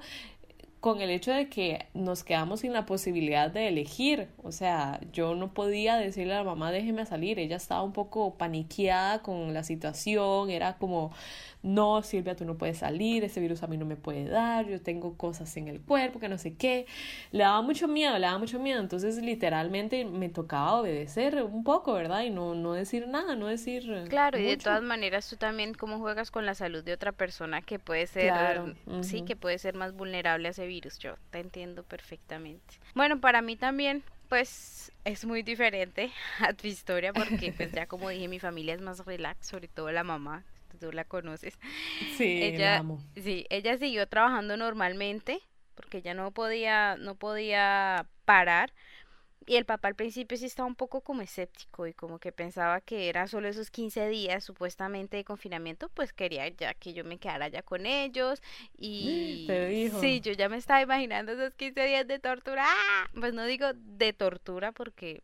con 0.85 1.01
el 1.01 1.09
hecho 1.09 1.31
de 1.31 1.49
que 1.49 1.87
nos 1.95 2.23
quedamos 2.23 2.59
sin 2.59 2.71
la 2.71 2.85
posibilidad 2.85 3.49
de 3.49 3.69
elegir. 3.69 4.29
O 4.43 4.51
sea, 4.51 4.99
yo 5.11 5.33
no 5.33 5.51
podía 5.51 5.95
decirle 5.95 6.35
a 6.35 6.37
la 6.37 6.43
mamá 6.43 6.71
déjeme 6.71 7.07
salir. 7.07 7.39
Ella 7.39 7.55
estaba 7.55 7.81
un 7.81 7.91
poco 7.91 8.35
paniqueada 8.35 9.23
con 9.23 9.51
la 9.55 9.63
situación. 9.63 10.51
Era 10.51 10.77
como, 10.77 11.11
no, 11.65 12.03
Silvia, 12.03 12.35
tú 12.35 12.45
no 12.45 12.59
puedes 12.59 12.77
salir, 12.77 13.23
ese 13.23 13.39
virus 13.39 13.63
a 13.63 13.67
mí 13.67 13.75
no 13.75 13.85
me 13.85 13.95
puede 13.95 14.25
dar, 14.25 14.67
yo 14.67 14.79
tengo 14.79 15.17
cosas 15.17 15.57
en 15.57 15.67
el 15.67 15.81
cuerpo, 15.81 16.19
que 16.19 16.29
no 16.29 16.37
sé 16.37 16.55
qué. 16.55 16.85
Le 17.31 17.43
daba 17.43 17.63
mucho 17.63 17.87
miedo, 17.87 18.13
le 18.19 18.27
daba 18.27 18.37
mucho 18.37 18.59
miedo. 18.59 18.79
Entonces, 18.79 19.17
literalmente 19.17 20.05
me 20.05 20.29
tocaba 20.29 20.75
obedecer 20.75 21.41
un 21.41 21.63
poco, 21.63 21.93
¿verdad? 21.93 22.21
Y 22.21 22.29
no, 22.29 22.53
no 22.53 22.73
decir 22.73 23.07
nada, 23.07 23.35
no 23.35 23.47
decir. 23.47 24.05
Claro, 24.09 24.37
y 24.37 24.43
de 24.43 24.57
todas 24.57 24.83
maneras, 24.83 25.27
tú 25.27 25.37
también, 25.37 25.73
¿cómo 25.73 25.97
juegas 25.97 26.29
con 26.29 26.45
la 26.45 26.53
salud 26.53 26.83
de 26.83 26.93
otra 26.93 27.11
persona 27.11 27.63
que 27.63 27.79
puede 27.79 28.05
ser, 28.05 28.61
sí, 29.01 29.23
que 29.23 29.35
puede 29.35 29.57
ser 29.57 29.73
más 29.73 29.93
vulnerable 29.95 30.47
a 30.47 30.51
ese 30.51 30.67
virus? 30.67 30.99
Yo 30.99 31.15
te 31.31 31.39
entiendo 31.39 31.81
perfectamente. 31.81 32.75
Bueno, 32.93 33.19
para 33.19 33.41
mí 33.41 33.55
también, 33.55 34.03
pues 34.29 34.91
es 35.03 35.25
muy 35.25 35.41
diferente 35.41 36.11
a 36.47 36.53
tu 36.53 36.67
historia 36.67 37.11
porque 37.11 37.51
pues 37.57 37.71
ya 37.71 37.87
como 37.87 38.09
dije 38.09 38.27
mi 38.27 38.39
familia 38.39 38.75
es 38.75 38.81
más 38.81 39.03
relax, 39.03 39.47
sobre 39.47 39.67
todo 39.67 39.91
la 39.91 40.03
mamá 40.03 40.43
tú 40.75 40.91
la 40.91 41.05
conoces. 41.05 41.57
Sí, 42.17 42.39
ella, 42.41 42.83
Sí, 43.15 43.45
ella 43.49 43.77
siguió 43.77 44.07
trabajando 44.07 44.57
normalmente 44.57 45.41
porque 45.75 45.97
ella 45.97 46.13
no 46.13 46.31
podía, 46.31 46.95
no 46.97 47.15
podía 47.15 48.07
parar. 48.25 48.73
Y 49.47 49.57
el 49.57 49.65
papá 49.65 49.89
al 49.89 49.95
principio 49.95 50.37
sí 50.37 50.45
estaba 50.45 50.67
un 50.67 50.75
poco 50.75 51.01
como 51.01 51.21
escéptico 51.21 51.85
y 51.85 51.93
como 51.93 52.17
que 52.17 52.31
pensaba 52.31 52.81
que 52.81 53.09
era 53.09 53.27
solo 53.27 53.47
esos 53.47 53.69
15 53.69 54.09
días 54.09 54.43
supuestamente 54.43 55.17
de 55.17 55.23
confinamiento, 55.23 55.89
pues 55.89 56.13
quería 56.13 56.47
ya 56.47 56.73
que 56.73 56.93
yo 56.93 57.03
me 57.03 57.19
quedara 57.19 57.47
ya 57.49 57.61
con 57.61 57.85
ellos 57.85 58.41
y 58.75 59.45
sí, 60.01 60.19
yo 60.21 60.31
ya 60.33 60.49
me 60.49 60.57
estaba 60.57 60.81
imaginando 60.81 61.33
esos 61.33 61.53
15 61.53 61.85
días 61.85 62.07
de 62.07 62.17
tortura, 62.17 62.63
¡Ah! 62.65 63.07
pues 63.19 63.35
no 63.35 63.45
digo 63.45 63.67
de 63.75 64.13
tortura 64.13 64.71
porque 64.71 65.21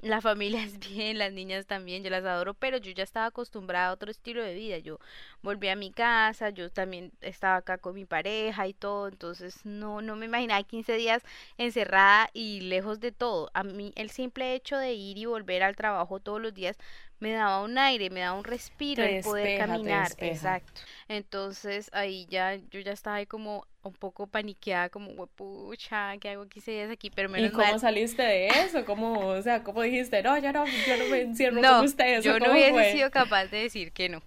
la 0.00 0.20
familia 0.20 0.62
es 0.64 0.78
bien, 0.78 1.18
las 1.18 1.32
niñas 1.32 1.66
también, 1.66 2.02
yo 2.04 2.10
las 2.10 2.24
adoro, 2.24 2.54
pero 2.54 2.78
yo 2.78 2.92
ya 2.92 3.02
estaba 3.02 3.26
acostumbrada 3.26 3.88
a 3.88 3.92
otro 3.92 4.10
estilo 4.10 4.42
de 4.42 4.54
vida. 4.54 4.78
Yo 4.78 4.98
volví 5.42 5.68
a 5.68 5.76
mi 5.76 5.90
casa, 5.92 6.50
yo 6.50 6.70
también 6.70 7.12
estaba 7.20 7.56
acá 7.56 7.78
con 7.78 7.94
mi 7.94 8.04
pareja 8.04 8.66
y 8.66 8.74
todo, 8.74 9.08
entonces 9.08 9.64
no, 9.64 10.00
no 10.02 10.16
me 10.16 10.26
imaginaba 10.26 10.62
15 10.62 10.94
días 10.94 11.22
encerrada 11.58 12.30
y 12.32 12.60
lejos 12.60 13.00
de 13.00 13.12
todo. 13.12 13.50
A 13.54 13.62
mí 13.64 13.92
el 13.96 14.10
simple 14.10 14.54
hecho 14.54 14.76
de 14.78 14.92
ir 14.94 15.18
y 15.18 15.26
volver 15.26 15.62
al 15.62 15.76
trabajo 15.76 16.20
todos 16.20 16.40
los 16.40 16.54
días 16.54 16.76
me 17.20 17.32
daba 17.32 17.62
un 17.62 17.76
aire, 17.78 18.10
me 18.10 18.20
daba 18.20 18.38
un 18.38 18.44
respiro 18.44 19.02
el 19.02 19.22
poder 19.22 19.58
caminar, 19.58 20.12
exacto. 20.18 20.80
Entonces 21.08 21.90
ahí 21.92 22.26
ya 22.30 22.56
yo 22.70 22.80
ya 22.80 22.92
estaba 22.92 23.16
ahí 23.16 23.26
como 23.26 23.66
un 23.82 23.94
poco 23.94 24.26
paniqueada, 24.26 24.88
como 24.88 25.26
pucha, 25.26 26.16
¿qué 26.18 26.30
hago 26.30 26.46
15 26.46 26.70
días 26.70 26.90
aquí? 26.90 27.10
Pero 27.10 27.28
menos 27.28 27.50
¿Y 27.50 27.54
cómo 27.54 27.78
saliste 27.78 28.22
de 28.22 28.48
eso? 28.48 28.84
¿Cómo, 28.84 29.28
o 29.28 29.42
sea, 29.42 29.64
cómo 29.64 29.82
dijiste, 29.82 30.22
no, 30.22 30.36
ya 30.38 30.52
no, 30.52 30.66
yo 30.66 30.96
no 30.96 31.06
me 31.06 31.22
encierro 31.22 31.60
con 31.60 31.84
ustedes? 31.84 32.24
Yo 32.24 32.38
no 32.38 32.52
hubiese 32.52 32.92
sido 32.92 33.10
capaz 33.10 33.46
de 33.46 33.58
decir 33.58 33.92
que 33.92 34.08
no. 34.08 34.22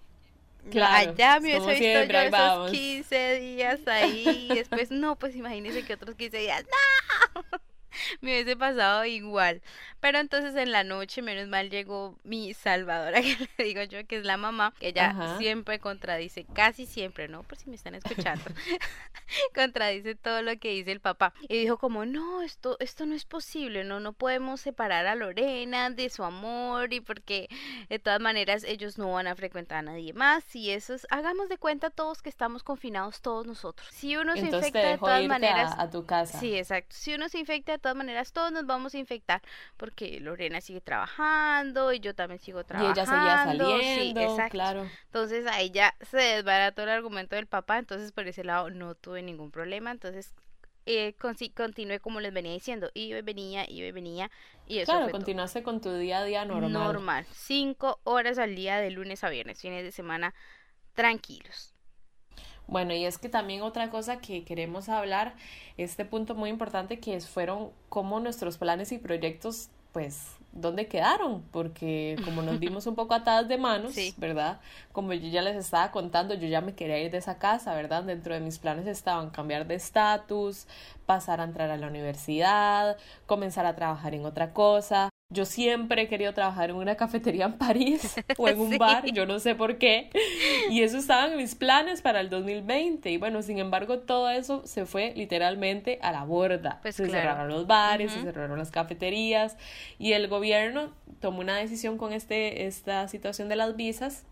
Claro, 0.70 1.10
Allá 1.10 1.40
me 1.40 1.58
hubiese 1.58 2.04
visto 2.04 2.12
yo 2.12 2.18
esos 2.20 2.70
15 2.70 3.40
días 3.40 3.80
ahí 3.86 4.48
y 4.50 4.54
después, 4.54 4.90
no, 4.92 5.16
pues 5.16 5.34
imagínese 5.34 5.84
que 5.84 5.94
otros 5.94 6.14
15 6.14 6.36
días, 6.38 6.64
¡no! 7.34 7.60
me 8.20 8.32
hubiese 8.32 8.56
pasado 8.56 9.04
igual. 9.04 9.62
Pero 10.00 10.18
entonces 10.18 10.54
en 10.56 10.72
la 10.72 10.84
noche, 10.84 11.22
menos 11.22 11.48
mal, 11.48 11.70
llegó 11.70 12.18
mi 12.24 12.54
salvadora, 12.54 13.20
que 13.22 13.36
le 13.58 13.64
digo 13.64 13.82
yo 13.84 14.06
que 14.06 14.16
es 14.16 14.24
la 14.24 14.36
mamá, 14.36 14.74
que 14.78 14.88
ella 14.88 15.36
siempre 15.38 15.78
contradice, 15.78 16.44
casi 16.52 16.86
siempre, 16.86 17.28
¿no? 17.28 17.42
Por 17.42 17.58
si 17.58 17.70
me 17.70 17.76
están 17.76 17.94
escuchando, 17.94 18.44
contradice 19.54 20.14
todo 20.14 20.42
lo 20.42 20.58
que 20.58 20.70
dice 20.70 20.92
el 20.92 21.00
papá. 21.00 21.32
Y 21.48 21.58
dijo 21.58 21.78
como, 21.78 22.04
no, 22.06 22.42
esto, 22.42 22.76
esto 22.80 23.06
no 23.06 23.14
es 23.14 23.24
posible, 23.24 23.84
no, 23.84 24.00
no 24.00 24.12
podemos 24.12 24.60
separar 24.60 25.06
a 25.06 25.14
Lorena 25.14 25.90
de 25.90 26.08
su 26.10 26.24
amor 26.24 26.92
y 26.92 27.00
porque 27.00 27.48
de 27.88 27.98
todas 27.98 28.20
maneras 28.20 28.64
ellos 28.64 28.98
no 28.98 29.12
van 29.12 29.26
a 29.26 29.34
frecuentar 29.34 29.78
a 29.78 29.82
nadie 29.82 30.12
más 30.12 30.54
y 30.54 30.70
eso 30.70 30.94
es, 30.94 31.06
hagamos 31.10 31.48
de 31.48 31.58
cuenta 31.58 31.90
todos 31.90 32.22
que 32.22 32.28
estamos 32.28 32.62
confinados 32.62 33.20
todos 33.20 33.46
nosotros. 33.46 33.88
Si 33.90 34.16
uno 34.16 34.34
se 34.34 34.46
infecta 34.46 34.78
de 34.80 34.98
todas 34.98 35.26
maneras... 35.26 35.72
A, 35.76 35.82
a 35.82 35.90
tu 35.90 36.04
casa. 36.04 36.38
Sí, 36.38 36.56
exacto. 36.56 36.94
Si 36.94 37.14
uno 37.14 37.28
se 37.28 37.38
infecta 37.38 37.72
de 37.72 37.78
todas 37.78 37.96
maneras 37.96 38.32
todos 38.32 38.52
nos 38.52 38.66
vamos 38.66 38.94
a 38.94 38.98
infectar 38.98 39.42
porque 39.76 40.20
Lorena 40.20 40.60
sigue 40.60 40.80
trabajando 40.80 41.92
y 41.92 42.00
yo 42.00 42.14
también 42.14 42.38
sigo 42.40 42.64
trabajando. 42.64 43.00
Y 43.00 43.02
ella 43.02 43.10
seguía 43.10 43.44
saliendo, 43.44 44.36
sí, 44.36 44.50
claro. 44.50 44.86
Entonces 45.06 45.46
ahí 45.46 45.70
ya 45.70 45.94
se 46.10 46.18
desbarató 46.18 46.82
el 46.82 46.90
argumento 46.90 47.36
del 47.36 47.46
papá, 47.46 47.78
entonces 47.78 48.12
por 48.12 48.26
ese 48.26 48.44
lado 48.44 48.70
no 48.70 48.94
tuve 48.94 49.21
ningún 49.22 49.50
problema, 49.50 49.90
entonces 49.90 50.34
eh, 50.86 51.14
continué 51.54 52.00
como 52.00 52.20
les 52.20 52.32
venía 52.32 52.52
diciendo, 52.52 52.90
iba 52.94 53.18
y 53.18 53.22
venía, 53.22 53.64
iba 53.68 53.86
y 53.86 53.92
venía, 53.92 54.30
y 54.66 54.78
eso 54.78 54.92
Claro, 54.92 55.10
continuaste 55.10 55.62
con 55.62 55.80
tu 55.80 55.92
día 55.94 56.18
a 56.20 56.24
día 56.24 56.44
normal. 56.44 56.72
Normal, 56.72 57.26
cinco 57.32 58.00
horas 58.04 58.38
al 58.38 58.54
día 58.56 58.78
de 58.78 58.90
lunes 58.90 59.22
a 59.24 59.30
viernes, 59.30 59.60
fines 59.60 59.84
de 59.84 59.92
semana 59.92 60.34
tranquilos. 60.94 61.74
Bueno, 62.66 62.94
y 62.94 63.04
es 63.04 63.18
que 63.18 63.28
también 63.28 63.62
otra 63.62 63.90
cosa 63.90 64.20
que 64.20 64.44
queremos 64.44 64.88
hablar, 64.88 65.34
este 65.76 66.04
punto 66.04 66.34
muy 66.34 66.50
importante 66.50 67.00
que 67.00 67.20
fueron 67.20 67.72
cómo 67.88 68.20
nuestros 68.20 68.56
planes 68.58 68.92
y 68.92 68.98
proyectos, 68.98 69.70
pues, 69.92 70.36
dónde 70.52 70.86
quedaron, 70.86 71.42
porque 71.50 72.16
como 72.24 72.42
nos 72.42 72.58
vimos 72.60 72.86
un 72.86 72.94
poco 72.94 73.14
atadas 73.14 73.48
de 73.48 73.58
manos, 73.58 73.94
¿verdad? 74.16 74.60
Como 74.92 75.12
yo 75.12 75.28
ya 75.28 75.42
les 75.42 75.56
estaba 75.56 75.90
contando, 75.90 76.34
yo 76.34 76.46
ya 76.48 76.60
me 76.60 76.74
quería 76.74 76.98
ir 76.98 77.10
de 77.10 77.18
esa 77.18 77.38
casa, 77.38 77.74
¿verdad? 77.74 78.04
Dentro 78.04 78.34
de 78.34 78.40
mis 78.40 78.58
planes 78.58 78.86
estaban 78.86 79.30
cambiar 79.30 79.66
de 79.66 79.74
estatus, 79.74 80.66
pasar 81.06 81.40
a 81.40 81.44
entrar 81.44 81.70
a 81.70 81.76
la 81.76 81.86
universidad, 81.86 82.96
comenzar 83.26 83.66
a 83.66 83.74
trabajar 83.74 84.14
en 84.14 84.24
otra 84.24 84.52
cosa, 84.52 85.11
yo 85.32 85.44
siempre 85.44 86.02
he 86.02 86.08
querido 86.08 86.32
trabajar 86.32 86.70
en 86.70 86.76
una 86.76 86.94
cafetería 86.96 87.46
en 87.46 87.54
París 87.54 88.14
o 88.38 88.48
en 88.48 88.60
un 88.60 88.78
bar, 88.78 89.04
yo 89.12 89.26
no 89.26 89.38
sé 89.38 89.54
por 89.54 89.78
qué. 89.78 90.10
Y 90.70 90.82
eso 90.82 90.98
estaba 90.98 91.26
en 91.30 91.36
mis 91.36 91.54
planes 91.54 92.02
para 92.02 92.20
el 92.20 92.30
2020. 92.30 93.10
Y 93.10 93.16
bueno, 93.16 93.42
sin 93.42 93.58
embargo, 93.58 94.00
todo 94.00 94.30
eso 94.30 94.62
se 94.66 94.86
fue 94.86 95.12
literalmente 95.16 95.98
a 96.02 96.12
la 96.12 96.24
borda. 96.24 96.80
Pues 96.82 96.96
se 96.96 97.06
cerraron 97.08 97.48
los 97.48 97.66
bares, 97.66 98.12
se 98.12 98.22
cerraron 98.22 98.58
las 98.58 98.70
cafeterías 98.70 99.56
y 99.98 100.12
el 100.12 100.28
gobierno 100.28 100.92
tomó 101.20 101.40
una 101.40 101.56
decisión 101.56 101.98
con 101.98 102.12
este, 102.12 102.66
esta 102.66 103.08
situación 103.08 103.48
de 103.48 103.56
las 103.56 103.76
visas 103.76 104.24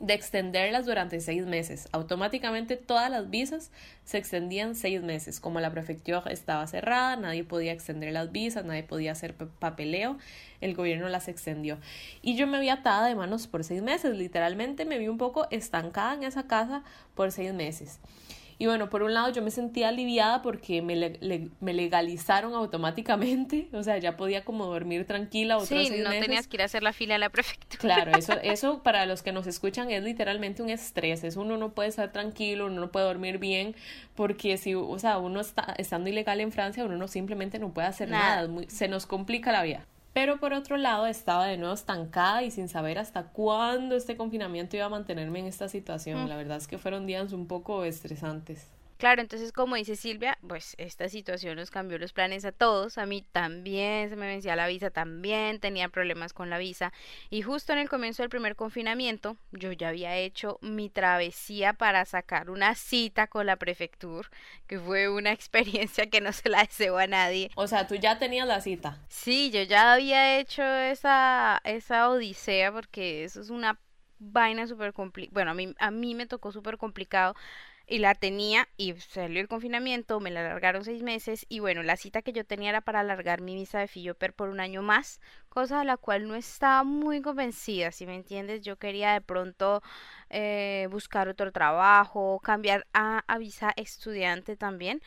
de 0.00 0.14
extenderlas 0.14 0.86
durante 0.86 1.20
seis 1.20 1.46
meses. 1.46 1.88
Automáticamente 1.92 2.76
todas 2.76 3.10
las 3.10 3.28
visas 3.28 3.70
se 4.04 4.16
extendían 4.18 4.74
seis 4.74 5.02
meses. 5.02 5.40
Como 5.40 5.60
la 5.60 5.70
prefectura 5.70 6.22
estaba 6.30 6.66
cerrada, 6.66 7.16
nadie 7.16 7.44
podía 7.44 7.72
extender 7.72 8.12
las 8.12 8.32
visas, 8.32 8.64
nadie 8.64 8.82
podía 8.82 9.12
hacer 9.12 9.34
papeleo, 9.34 10.16
el 10.62 10.74
gobierno 10.74 11.08
las 11.08 11.28
extendió. 11.28 11.78
Y 12.22 12.34
yo 12.34 12.46
me 12.46 12.60
vi 12.60 12.70
atada 12.70 13.06
de 13.06 13.14
manos 13.14 13.46
por 13.46 13.62
seis 13.62 13.82
meses, 13.82 14.16
literalmente 14.16 14.86
me 14.86 14.98
vi 14.98 15.08
un 15.08 15.18
poco 15.18 15.46
estancada 15.50 16.14
en 16.14 16.24
esa 16.24 16.46
casa 16.46 16.82
por 17.14 17.30
seis 17.30 17.52
meses. 17.52 18.00
Y 18.60 18.66
bueno, 18.66 18.90
por 18.90 19.02
un 19.02 19.14
lado 19.14 19.32
yo 19.32 19.40
me 19.40 19.50
sentía 19.50 19.88
aliviada 19.88 20.42
porque 20.42 20.82
me, 20.82 21.16
me 21.60 21.72
legalizaron 21.72 22.52
automáticamente, 22.52 23.68
o 23.72 23.82
sea, 23.82 23.96
ya 23.96 24.18
podía 24.18 24.44
como 24.44 24.66
dormir 24.66 25.06
tranquila 25.06 25.56
otros 25.56 25.88
sí, 25.88 25.90
no 26.04 26.10
tenías 26.10 26.46
que 26.46 26.58
ir 26.58 26.62
a 26.62 26.66
hacer 26.66 26.82
la 26.82 26.92
fila 26.92 27.14
a 27.14 27.18
la 27.18 27.30
prefectura. 27.30 27.78
Claro, 27.80 28.12
eso, 28.18 28.34
eso 28.42 28.82
para 28.82 29.06
los 29.06 29.22
que 29.22 29.32
nos 29.32 29.46
escuchan 29.46 29.90
es 29.90 30.04
literalmente 30.04 30.62
un 30.62 30.68
estrés, 30.68 31.24
es 31.24 31.36
uno 31.36 31.56
no 31.56 31.70
puede 31.70 31.88
estar 31.88 32.12
tranquilo, 32.12 32.66
uno 32.66 32.82
no 32.82 32.92
puede 32.92 33.06
dormir 33.06 33.38
bien, 33.38 33.74
porque 34.14 34.58
si, 34.58 34.74
o 34.74 34.98
sea, 34.98 35.16
uno 35.16 35.40
está 35.40 35.74
estando 35.78 36.10
ilegal 36.10 36.38
en 36.42 36.52
Francia, 36.52 36.84
uno 36.84 36.98
no 36.98 37.08
simplemente 37.08 37.58
no 37.58 37.72
puede 37.72 37.88
hacer 37.88 38.10
nada, 38.10 38.46
se 38.68 38.88
nos 38.88 39.06
complica 39.06 39.52
la 39.52 39.62
vida. 39.62 39.86
Pero 40.12 40.40
por 40.40 40.52
otro 40.52 40.76
lado 40.76 41.06
estaba 41.06 41.46
de 41.46 41.56
nuevo 41.56 41.74
estancada 41.74 42.42
y 42.42 42.50
sin 42.50 42.68
saber 42.68 42.98
hasta 42.98 43.28
cuándo 43.28 43.94
este 43.94 44.16
confinamiento 44.16 44.76
iba 44.76 44.86
a 44.86 44.88
mantenerme 44.88 45.38
en 45.38 45.46
esta 45.46 45.68
situación. 45.68 46.24
Mm. 46.24 46.28
La 46.28 46.36
verdad 46.36 46.56
es 46.56 46.66
que 46.66 46.78
fueron 46.78 47.06
días 47.06 47.32
un 47.32 47.46
poco 47.46 47.84
estresantes. 47.84 48.68
Claro, 49.00 49.22
entonces 49.22 49.50
como 49.50 49.76
dice 49.76 49.96
Silvia, 49.96 50.36
pues 50.46 50.74
esta 50.76 51.08
situación 51.08 51.56
nos 51.56 51.70
cambió 51.70 51.98
los 51.98 52.12
planes 52.12 52.44
a 52.44 52.52
todos, 52.52 52.98
a 52.98 53.06
mí 53.06 53.24
también 53.32 54.10
se 54.10 54.14
me 54.16 54.26
vencía 54.26 54.56
la 54.56 54.66
visa, 54.66 54.90
también 54.90 55.58
tenía 55.58 55.88
problemas 55.88 56.34
con 56.34 56.50
la 56.50 56.58
visa 56.58 56.92
y 57.30 57.40
justo 57.40 57.72
en 57.72 57.78
el 57.78 57.88
comienzo 57.88 58.22
del 58.22 58.28
primer 58.28 58.56
confinamiento 58.56 59.38
yo 59.52 59.72
ya 59.72 59.88
había 59.88 60.18
hecho 60.18 60.58
mi 60.60 60.90
travesía 60.90 61.72
para 61.72 62.04
sacar 62.04 62.50
una 62.50 62.74
cita 62.74 63.26
con 63.26 63.46
la 63.46 63.56
prefectura, 63.56 64.28
que 64.66 64.78
fue 64.78 65.08
una 65.08 65.32
experiencia 65.32 66.10
que 66.10 66.20
no 66.20 66.30
se 66.34 66.50
la 66.50 66.64
deseo 66.64 66.98
a 66.98 67.06
nadie. 67.06 67.50
O 67.54 67.66
sea, 67.66 67.86
tú 67.86 67.94
ya 67.94 68.18
tenías 68.18 68.46
la 68.46 68.60
cita. 68.60 68.98
Sí, 69.08 69.50
yo 69.50 69.62
ya 69.62 69.94
había 69.94 70.38
hecho 70.38 70.62
esa, 70.62 71.62
esa 71.64 72.10
odisea 72.10 72.70
porque 72.70 73.24
eso 73.24 73.40
es 73.40 73.48
una 73.48 73.80
vaina 74.18 74.66
súper 74.66 74.92
complicada. 74.92 75.32
Bueno, 75.32 75.50
a 75.52 75.54
mí, 75.54 75.74
a 75.78 75.90
mí 75.90 76.14
me 76.14 76.26
tocó 76.26 76.52
súper 76.52 76.76
complicado 76.76 77.34
y 77.90 77.98
la 77.98 78.14
tenía 78.14 78.68
y 78.76 78.94
salió 78.94 79.40
el 79.40 79.48
confinamiento, 79.48 80.20
me 80.20 80.30
la 80.30 80.40
alargaron 80.40 80.84
seis 80.84 81.02
meses 81.02 81.44
y 81.48 81.58
bueno, 81.58 81.82
la 81.82 81.96
cita 81.96 82.22
que 82.22 82.32
yo 82.32 82.44
tenía 82.44 82.70
era 82.70 82.80
para 82.80 83.00
alargar 83.00 83.40
mi 83.40 83.56
visa 83.56 83.80
de 83.80 83.88
Filloper 83.88 84.32
por 84.32 84.48
un 84.48 84.60
año 84.60 84.80
más, 84.80 85.20
cosa 85.48 85.80
de 85.80 85.84
la 85.84 85.96
cual 85.96 86.28
no 86.28 86.36
estaba 86.36 86.84
muy 86.84 87.20
convencida, 87.20 87.90
si 87.90 88.06
me 88.06 88.14
entiendes, 88.14 88.62
yo 88.62 88.76
quería 88.76 89.12
de 89.12 89.20
pronto 89.20 89.82
eh, 90.30 90.86
buscar 90.92 91.28
otro 91.28 91.50
trabajo, 91.50 92.38
cambiar 92.44 92.86
a, 92.92 93.24
a 93.26 93.38
visa 93.38 93.72
estudiante 93.76 94.56
también, 94.56 95.02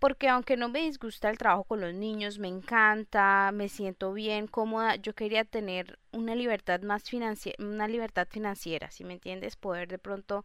porque 0.00 0.28
aunque 0.28 0.56
no 0.56 0.68
me 0.68 0.80
disgusta 0.80 1.30
el 1.30 1.38
trabajo 1.38 1.64
con 1.64 1.80
los 1.80 1.94
niños, 1.94 2.38
me 2.40 2.48
encanta, 2.48 3.50
me 3.54 3.68
siento 3.68 4.12
bien, 4.12 4.48
cómoda, 4.48 4.96
yo 4.96 5.14
quería 5.14 5.44
tener 5.44 5.98
una 6.12 6.34
libertad 6.34 6.80
más 6.82 7.04
financiera, 7.04 7.56
una 7.64 7.88
libertad 7.88 8.26
financiera, 8.28 8.90
si 8.90 9.04
me 9.04 9.14
entiendes, 9.14 9.56
poder 9.56 9.88
de 9.88 9.98
pronto 9.98 10.44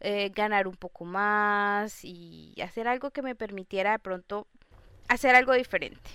eh, 0.00 0.30
ganar 0.34 0.66
un 0.66 0.76
poco 0.76 1.04
más 1.04 2.04
y 2.04 2.54
hacer 2.62 2.88
algo 2.88 3.10
que 3.10 3.22
me 3.22 3.34
permitiera 3.34 3.92
de 3.92 3.98
pronto 3.98 4.46
hacer 5.08 5.34
algo 5.34 5.52
diferente 5.52 6.10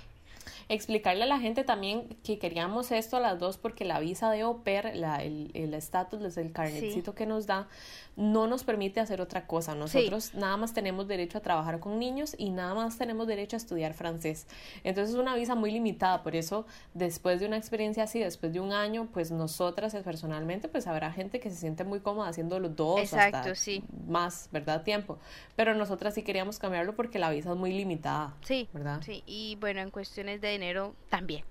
explicarle 0.69 1.23
a 1.23 1.27
la 1.27 1.39
gente 1.39 1.63
también 1.63 2.07
que 2.23 2.39
queríamos 2.39 2.91
esto 2.91 3.17
a 3.17 3.19
las 3.19 3.39
dos 3.39 3.57
porque 3.57 3.85
la 3.85 3.99
visa 3.99 4.31
de 4.31 4.43
OPER, 4.43 4.87
el 4.87 5.73
estatus, 5.73 6.21
el, 6.37 6.45
el 6.45 6.51
carnetcito 6.51 7.15
que 7.15 7.25
nos 7.25 7.47
da, 7.47 7.67
no 8.15 8.47
nos 8.47 8.63
permite 8.63 8.99
hacer 8.99 9.21
otra 9.21 9.45
cosa. 9.45 9.75
Nosotros 9.75 10.33
nada 10.33 10.55
más 10.57 10.73
tenemos 10.73 11.07
derecho 11.07 11.37
a 11.37 11.41
trabajar 11.41 11.79
con 11.79 11.99
niños 11.99 12.35
y 12.37 12.49
nada 12.49 12.73
más 12.73 12.97
tenemos 12.97 13.27
derecho 13.27 13.55
a 13.55 13.59
estudiar 13.59 13.93
francés. 13.93 14.47
Entonces 14.83 15.15
es 15.15 15.19
una 15.19 15.35
visa 15.35 15.55
muy 15.55 15.71
limitada, 15.71 16.23
por 16.23 16.35
eso 16.35 16.65
después 16.93 17.39
de 17.39 17.47
una 17.47 17.57
experiencia 17.57 18.03
así, 18.03 18.19
después 18.19 18.53
de 18.53 18.59
un 18.59 18.71
año, 18.71 19.09
pues 19.11 19.31
nosotras 19.31 19.95
personalmente, 20.03 20.67
pues 20.67 20.87
habrá 20.87 21.11
gente 21.11 21.39
que 21.39 21.49
se 21.49 21.57
siente 21.57 21.83
muy 21.83 21.99
cómoda 21.99 22.29
haciendo 22.29 22.59
los 22.59 22.75
dos 22.75 22.99
Exacto, 22.99 23.49
hasta 23.49 23.71
más, 24.07 24.49
¿verdad? 24.51 24.83
Tiempo. 24.83 25.17
Pero 25.55 25.73
nosotras 25.75 26.13
sí 26.13 26.23
queríamos 26.23 26.59
cambiarlo 26.59 26.95
porque 26.95 27.19
la 27.19 27.29
visa 27.29 27.51
es 27.51 27.57
muy 27.57 27.73
limitada. 27.73 28.35
Sí, 28.41 28.69
¿verdad? 28.73 29.01
Sí, 29.03 29.23
y 29.25 29.57
bueno, 29.59 29.81
en 29.81 29.91
cuestiones 29.91 30.34
de 30.41 30.51
dinero 30.51 30.95
también. 31.09 31.43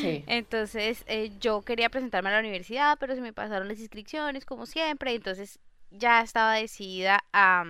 Sí. 0.00 0.24
Entonces 0.26 1.04
eh, 1.06 1.32
yo 1.40 1.62
quería 1.62 1.88
presentarme 1.88 2.30
a 2.30 2.32
la 2.32 2.40
universidad, 2.40 2.96
pero 2.98 3.14
se 3.14 3.20
me 3.20 3.32
pasaron 3.32 3.68
las 3.68 3.78
inscripciones 3.80 4.44
como 4.44 4.66
siempre, 4.66 5.14
entonces 5.14 5.58
ya 5.90 6.20
estaba 6.20 6.54
decidida 6.54 7.24
a, 7.32 7.64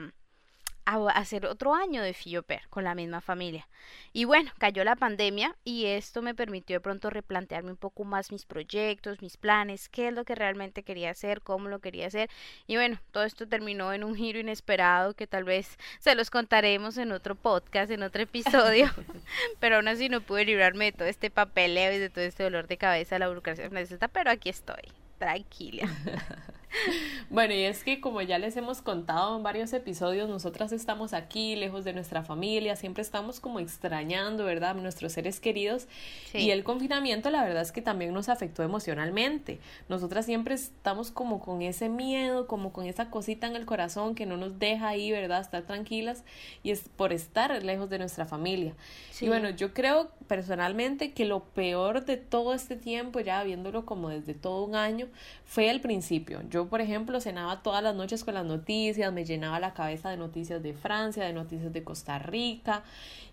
a 0.87 0.97
hacer 1.13 1.47
otro 1.47 1.75
año 1.75 2.03
de 2.03 2.15
Filloper 2.15 2.63
con 2.69 2.85
la 2.85 2.95
misma 2.95 3.21
familia. 3.21 3.69
Y 4.13 4.25
bueno, 4.25 4.53
cayó 4.59 4.85
la 4.85 4.97
pandemia 4.97 5.57
y 5.65 5.87
esto 5.87 6.23
me 6.23 6.35
permitió 6.35 6.77
de 6.77 6.81
pronto 6.81 7.11
replantearme 7.11 7.71
un 7.71 7.77
poco 7.77 8.05
más 8.05 8.33
mis 8.33 8.45
proyectos, 8.45 9.23
mis 9.23 9.37
planes, 9.37 9.89
qué 9.89 10.09
es 10.09 10.15
lo 10.15 10.25
que 10.25 10.35
realmente 10.35 10.83
quería 10.83 11.11
hacer, 11.11 11.43
cómo 11.43 11.69
lo 11.69 11.81
quería 11.81 12.07
hacer. 12.07 12.31
Y 12.67 12.77
bueno, 12.77 12.99
todo 13.13 13.25
esto 13.25 13.47
terminó 13.47 13.93
en 13.93 14.05
un 14.05 14.15
giro 14.15 14.39
inesperado 14.39 15.15
que 15.15 15.27
tal 15.27 15.45
vez 15.45 15.79
se 15.99 16.15
los 16.15 16.31
contaremos 16.31 16.99
en 16.99 17.13
otro 17.13 17.35
podcast, 17.35 17.91
en 17.91 18.03
otro 18.03 18.23
episodio. 18.23 18.91
pero 19.61 19.77
aún 19.77 19.89
así 19.89 20.09
no 20.09 20.21
pude 20.21 20.45
librarme 20.45 20.87
de 20.87 20.93
todo 20.93 21.09
este 21.09 21.31
papeleo 21.31 21.93
y 21.93 21.99
de 21.99 22.11
todo 22.11 22.25
este 22.25 22.43
dolor 22.43 22.67
de 22.67 22.77
cabeza 22.77 23.19
la 23.19 23.29
burocracia 23.29 23.69
francesa, 23.69 24.09
pero 24.09 24.31
aquí 24.31 24.49
estoy, 24.49 24.93
tranquila. 25.19 25.89
Bueno, 27.31 27.55
y 27.55 27.65
es 27.65 27.83
que 27.83 28.01
como 28.01 28.21
ya 28.23 28.39
les 28.39 28.57
hemos 28.57 28.81
contado 28.83 29.37
en 29.37 29.43
varios 29.43 29.73
episodios, 29.73 30.29
nosotras 30.29 30.73
estamos 30.73 31.15
aquí, 31.15 31.57
lejos 31.57 31.85
de 31.85 31.93
nuestra 31.93 32.23
familia, 32.23 32.77
siempre 32.77 33.03
estamos 33.03 33.41
como 33.41 33.61
extrañando, 33.61 34.45
¿verdad? 34.45 34.71
A 34.71 34.75
nuestros 34.75 35.13
seres 35.13 35.41
queridos. 35.41 35.89
Y 36.33 36.51
el 36.51 36.65
confinamiento, 36.65 37.31
la 37.31 37.43
verdad 37.43 37.63
es 37.63 37.73
que 37.73 37.83
también 37.83 38.13
nos 38.13 38.29
afectó 38.29 38.63
emocionalmente. 38.63 39.59
Nosotras 39.89 40.27
siempre 40.27 40.55
estamos 40.55 41.11
como 41.11 41.41
con 41.41 41.63
ese 41.63 41.89
miedo, 41.89 42.47
como 42.47 42.73
con 42.73 42.87
esa 42.87 43.11
cosita 43.11 43.47
en 43.47 43.57
el 43.57 43.67
corazón 43.67 44.15
que 44.15 44.27
no 44.27 44.37
nos 44.37 44.59
deja 44.59 44.89
ahí, 44.89 45.11
¿verdad? 45.11 45.41
Estar 45.41 45.63
tranquilas 45.63 46.25
y 46.63 46.71
es 46.71 46.89
por 46.89 47.13
estar 47.13 47.63
lejos 47.63 47.91
de 47.91 47.99
nuestra 47.99 48.27
familia. 48.27 48.75
Y 49.21 49.29
bueno, 49.29 49.51
yo 49.51 49.73
creo 49.73 50.11
personalmente 50.27 51.13
que 51.13 51.25
lo 51.25 51.45
peor 51.45 52.05
de 52.05 52.17
todo 52.17 52.55
este 52.55 52.77
tiempo, 52.77 53.21
ya 53.21 53.43
viéndolo 53.45 53.87
como 53.87 54.09
desde 54.09 54.35
todo 54.35 54.65
un 54.65 54.75
año, 54.75 55.09
fue 55.45 55.71
el 55.71 55.81
principio. 55.81 56.43
Yo 56.51 56.64
por 56.69 56.81
ejemplo, 56.81 57.21
cenaba 57.21 57.63
todas 57.63 57.83
las 57.83 57.95
noches 57.95 58.25
con 58.25 58.35
las 58.35 58.45
noticias, 58.45 59.13
me 59.13 59.25
llenaba 59.25 59.61
la 59.61 59.75
cabeza 59.75 60.11
de 60.11 60.17
noticias 60.17 60.63
de 60.63 60.75
Francia, 60.75 61.25
de 61.25 61.33
noticias 61.33 61.73
de 61.73 61.85
Costa 61.85 62.19
Rica. 62.19 62.83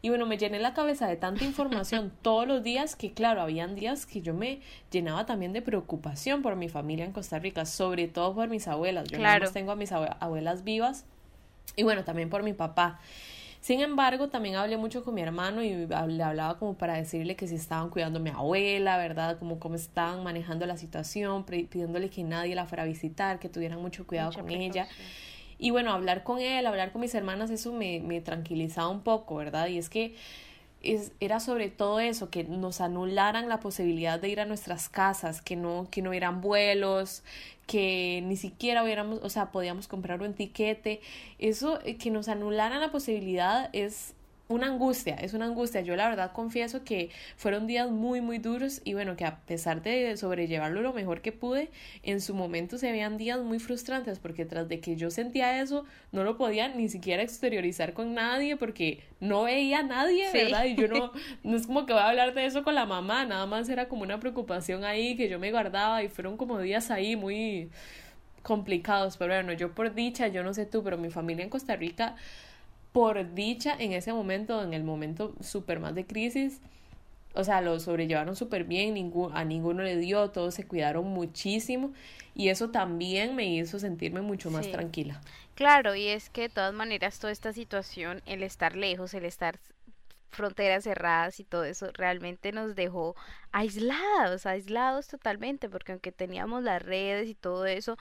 Y 0.02 0.10
bueno, 0.10 0.26
me 0.26 0.38
llené 0.38 0.60
la 0.60 0.74
cabeza 0.74 1.08
de 1.08 1.16
tanta 1.16 1.44
información 1.44 2.12
todos 2.22 2.48
los 2.48 2.64
días 2.64 2.96
que, 2.96 3.14
claro, 3.14 3.42
habían 3.42 3.76
días 3.76 4.06
que 4.06 4.22
yo 4.22 4.34
me 4.34 4.62
llenaba 4.92 5.26
también 5.26 5.54
de 5.54 5.62
preocupación 5.62 6.42
por 6.42 6.56
mi 6.56 6.70
familia 6.70 7.06
en 7.06 7.12
Costa 7.12 7.40
Rica, 7.40 7.66
sobre 7.66 8.08
todo 8.08 8.34
por 8.34 8.50
mis 8.50 8.68
abuelas. 8.68 9.08
Yo 9.10 9.18
claro. 9.18 9.52
tengo 9.52 9.72
a 9.72 9.76
mis 9.76 9.92
abuelas 9.92 10.64
vivas 10.64 11.06
y 11.76 11.84
bueno, 11.84 12.04
también 12.04 12.30
por 12.30 12.44
mi 12.44 12.54
papá. 12.54 13.00
Sin 13.62 13.80
embargo, 13.82 14.28
también 14.28 14.56
hablé 14.56 14.76
mucho 14.76 15.04
con 15.04 15.14
mi 15.14 15.22
hermano 15.22 15.62
y 15.62 15.86
le 15.86 16.24
hablaba 16.24 16.58
como 16.58 16.74
para 16.74 16.96
decirle 16.96 17.36
que 17.36 17.48
si 17.48 17.54
estaban 17.54 17.92
cuidando 17.92 18.18
a 18.18 18.22
mi 18.22 18.32
abuela, 18.32 18.98
¿verdad? 18.98 19.38
Como 19.38 19.60
cómo 19.60 19.76
estaban 19.76 20.24
manejando 20.24 20.66
la 20.66 20.78
situación, 20.78 21.46
pidiéndole 21.46 22.10
que 22.10 22.24
nadie 22.24 22.56
la 22.56 22.66
fuera 22.66 22.84
a 22.84 22.86
visitar, 22.88 23.38
que 23.38 23.50
tuvieran 23.50 23.80
mucho 23.80 24.08
cuidado 24.08 24.34
con 24.34 24.50
ella. 24.50 24.88
Y 25.60 25.70
bueno, 25.70 25.92
hablar 25.92 26.24
con 26.24 26.40
él, 26.40 26.66
hablar 26.66 26.92
con 26.92 27.02
mis 27.02 27.14
hermanas, 27.14 27.52
eso 27.52 27.72
me, 27.72 28.00
me 28.00 28.20
tranquilizaba 28.20 28.90
un 28.90 29.02
poco, 29.02 29.36
¿verdad? 29.36 29.68
Y 29.68 29.78
es 29.78 29.90
que 29.90 30.16
es, 30.82 31.12
era 31.20 31.40
sobre 31.40 31.70
todo 31.70 32.00
eso, 32.00 32.32
que 32.32 32.44
nos 32.44 32.82
anularan 32.82 33.48
la 33.48 33.60
posibilidad 33.60 34.20
de 34.20 34.30
ir 34.30 34.40
a 34.40 34.46
nuestras 34.46 34.90
casas, 34.90 35.40
que 35.42 35.56
no, 35.56 35.88
que 35.92 36.02
no 36.02 36.10
hubieran 36.10 36.42
vuelos, 36.42 37.24
que 37.72 38.22
ni 38.26 38.36
siquiera 38.36 38.84
hubiéramos, 38.84 39.22
o 39.24 39.30
sea, 39.30 39.54
podíamos 39.54 39.88
comprar 39.88 40.22
un 40.22 40.34
tiquete. 40.34 41.00
Eso, 41.40 41.80
eh, 41.86 41.96
que 41.96 42.12
nos 42.12 42.28
anularan 42.28 42.82
la 42.82 42.92
posibilidad 42.92 43.70
es 43.72 44.14
una 44.52 44.68
angustia, 44.68 45.16
es 45.16 45.34
una 45.34 45.46
angustia. 45.46 45.82
Yo 45.82 45.96
la 45.96 46.10
verdad 46.10 46.32
confieso 46.32 46.84
que 46.84 47.10
fueron 47.36 47.68
días 47.68 47.90
muy, 47.90 48.22
muy 48.22 48.38
duros 48.38 48.82
y 48.84 48.94
bueno, 48.94 49.16
que 49.16 49.26
a 49.26 49.40
pesar 49.40 49.82
de 49.82 50.16
sobrellevarlo 50.18 50.82
lo 50.82 50.94
mejor 50.94 51.22
que 51.22 51.32
pude, 51.32 51.70
en 52.04 52.22
su 52.22 52.36
momento 52.36 52.78
se 52.78 52.92
veían 52.92 53.18
días 53.18 53.40
muy 53.40 53.60
frustrantes 53.60 54.20
porque 54.20 54.46
tras 54.46 54.68
de 54.70 54.80
que 54.80 54.96
yo 54.96 55.10
sentía 55.10 55.62
eso, 55.62 55.86
no 56.12 56.24
lo 56.24 56.38
podía 56.38 56.68
ni 56.70 56.90
siquiera 56.90 57.24
exteriorizar 57.24 57.94
con 57.94 58.14
nadie 58.14 58.58
porque 58.58 59.04
no 59.20 59.44
veía 59.44 59.80
a 59.80 59.84
nadie, 59.84 60.32
¿verdad? 60.32 60.66
Y 60.66 60.76
yo 60.76 60.88
no, 60.88 61.12
no 61.44 61.58
es 61.58 61.68
como 61.68 61.86
que 61.86 61.94
voy 61.94 62.02
a 62.02 62.10
hablar 62.10 62.34
de 62.34 62.46
eso 62.46 62.64
con 62.64 62.76
la 62.76 62.86
mamá, 62.86 63.26
nada 63.26 63.46
más 63.46 63.70
era 63.70 63.88
como 63.88 64.04
una 64.04 64.20
preocupación 64.20 64.84
ahí 64.84 65.16
que 65.16 65.30
yo 65.30 65.40
me 65.40 65.52
guardaba 65.52 66.04
y 66.04 66.10
fueron 66.10 66.38
como 66.38 66.60
días 66.60 66.92
ahí 66.92 67.16
muy 67.16 67.70
complicados, 68.42 69.18
pero 69.18 69.34
bueno, 69.34 69.54
yo 69.54 69.74
por 69.74 69.94
dicha, 69.94 70.28
yo 70.28 70.44
no 70.44 70.54
sé 70.54 70.66
tú, 70.66 70.84
pero 70.84 70.98
mi 70.98 71.10
familia 71.10 71.44
en 71.44 71.50
Costa 71.50 71.76
Rica 71.76 72.16
por 72.92 73.34
dicha 73.34 73.76
en 73.78 73.94
ese 73.94 74.14
momento, 74.14 74.64
en 74.64 74.74
el 74.74 74.84
momento 74.84 75.34
súper 75.42 75.80
más 75.80 75.96
de 75.96 76.06
crisis, 76.06 76.60
o 77.34 77.44
sea, 77.44 77.62
lo 77.62 77.80
sobrellevaron 77.80 78.36
súper 78.36 78.66
bien, 78.66 78.94
ningún, 78.94 79.36
a 79.36 79.46
ninguno 79.46 79.84
le 79.84 79.96
dio, 79.98 80.30
todos 80.32 80.54
se 80.54 80.68
cuidaron 80.68 81.06
muchísimo 81.08 81.94
y 82.36 82.50
eso 82.50 82.70
también 82.70 83.36
me 83.36 83.46
hizo 83.46 83.80
sentirme 83.80 84.22
mucho 84.22 84.52
más 84.52 84.70
tranquila. 84.70 85.22
Claro, 85.56 85.96
y 85.96 86.08
es 86.08 86.30
que 86.30 86.44
de 86.44 86.50
todas 86.50 86.74
maneras 86.74 87.20
toda 87.20 87.32
esta 87.32 87.54
situación, 87.54 88.22
el 88.26 88.44
estar 88.44 88.76
lejos, 88.76 89.14
el 89.14 89.26
estar 89.26 89.60
fronteras 90.30 90.86
cerradas 90.86 91.40
y 91.40 91.44
todo 91.44 91.66
eso 91.66 91.90
realmente 91.94 92.52
nos 92.52 92.76
dejó 92.76 93.16
aislados, 93.52 94.46
aislados 94.46 95.08
totalmente, 95.08 95.70
porque 95.70 95.92
aunque 95.92 96.12
teníamos 96.12 96.64
las 96.64 96.82
redes 96.82 97.28
y 97.28 97.36
todo 97.36 97.66
eso, 97.66 97.98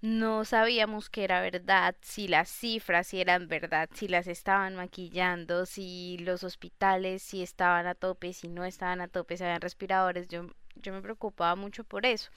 no 0.00 0.44
sabíamos 0.44 1.10
que 1.10 1.24
era 1.24 1.40
verdad, 1.40 1.96
si 2.00 2.28
las 2.28 2.48
cifras 2.48 3.08
si 3.08 3.20
eran 3.20 3.48
verdad, 3.48 3.88
si 3.94 4.08
las 4.08 4.26
estaban 4.26 4.76
maquillando, 4.76 5.66
si 5.66 6.18
los 6.18 6.44
hospitales 6.44 7.22
si 7.22 7.42
estaban 7.42 7.86
a 7.86 7.94
tope, 7.94 8.32
si 8.32 8.48
no 8.48 8.64
estaban 8.64 9.00
a 9.00 9.08
tope, 9.08 9.36
si 9.36 9.44
habían 9.44 9.60
respiradores, 9.60 10.28
yo, 10.28 10.46
yo 10.76 10.92
me 10.92 11.02
preocupaba 11.02 11.56
mucho 11.56 11.84
por 11.84 12.06
eso. 12.06 12.30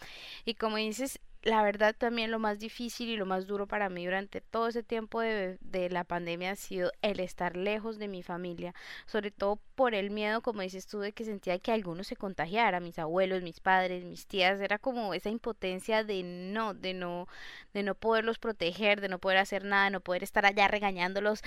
Y 0.46 0.56
como 0.56 0.78
dices, 0.78 1.20
la 1.44 1.64
verdad 1.64 1.96
también 1.98 2.32
lo 2.32 2.40
más 2.40 2.60
difícil 2.60 3.10
y 3.10 3.18
lo 3.18 3.26
más 3.26 3.48
duro 3.48 3.68
para 3.68 3.90
mí 3.90 4.06
durante 4.06 4.42
todo 4.42 4.68
ese 4.68 4.84
tiempo 4.84 5.22
de, 5.22 5.58
de, 5.62 5.90
la 5.90 6.04
pandemia 6.04 6.52
ha 6.52 6.56
sido 6.56 6.92
el 7.02 7.20
estar 7.20 7.58
lejos 7.58 7.98
de 7.98 8.08
mi 8.08 8.22
familia, 8.22 8.76
sobre 9.08 9.32
todo 9.32 9.60
por 9.76 9.96
el 9.96 10.12
miedo, 10.12 10.42
como 10.42 10.62
dices 10.62 10.86
tú, 10.88 11.00
de 11.00 11.14
que 11.14 11.26
sentía 11.26 11.58
que 11.60 11.72
alguno 11.72 12.04
se 12.04 12.16
contagiara, 12.16 12.80
mis 12.80 13.00
abuelos, 13.00 13.42
mis 13.42 13.60
padres, 13.60 14.04
mis 14.04 14.28
tías, 14.28 14.60
era 14.60 14.78
como 14.78 15.14
esa 15.14 15.30
impotencia 15.30 16.04
de 16.04 16.22
no, 16.24 16.74
de 16.74 16.94
no, 16.94 17.28
de 17.74 17.84
no 17.84 17.96
poderlos 17.96 18.38
proteger, 18.38 19.02
de 19.02 19.10
no 19.10 19.20
poder 19.20 19.40
hacer 19.40 19.64
nada, 19.64 19.86
de 19.86 19.92
no 19.92 20.02
poder 20.02 20.24
estar 20.24 20.46
allá 20.46 20.68
regañándolos, 20.68 21.42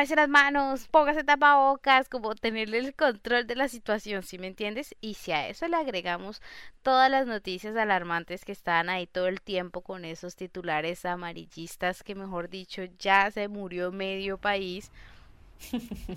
vez 0.00 0.10
las 0.10 0.28
manos, 0.28 0.88
póngase 0.88 1.24
tapabocas, 1.24 2.08
como 2.08 2.34
tenerle 2.34 2.78
el 2.78 2.94
control 2.94 3.46
de 3.46 3.56
la 3.56 3.68
situación, 3.68 4.22
¿sí 4.22 4.38
me 4.38 4.46
entiendes? 4.46 4.94
Y 5.00 5.14
si 5.14 5.32
a 5.32 5.48
eso 5.48 5.66
le 5.68 5.76
agregamos 5.76 6.42
todas 6.82 7.10
las 7.10 7.26
noticias 7.26 7.76
alarmantes 7.76 8.44
que 8.44 8.52
estaban 8.52 8.88
ahí 8.88 9.06
todo 9.06 9.25
el 9.28 9.40
tiempo 9.40 9.80
con 9.82 10.04
esos 10.04 10.36
titulares 10.36 11.04
amarillistas 11.04 12.02
que 12.02 12.14
mejor 12.14 12.48
dicho 12.48 12.82
ya 12.98 13.30
se 13.30 13.48
murió 13.48 13.92
medio 13.92 14.38
país. 14.38 14.90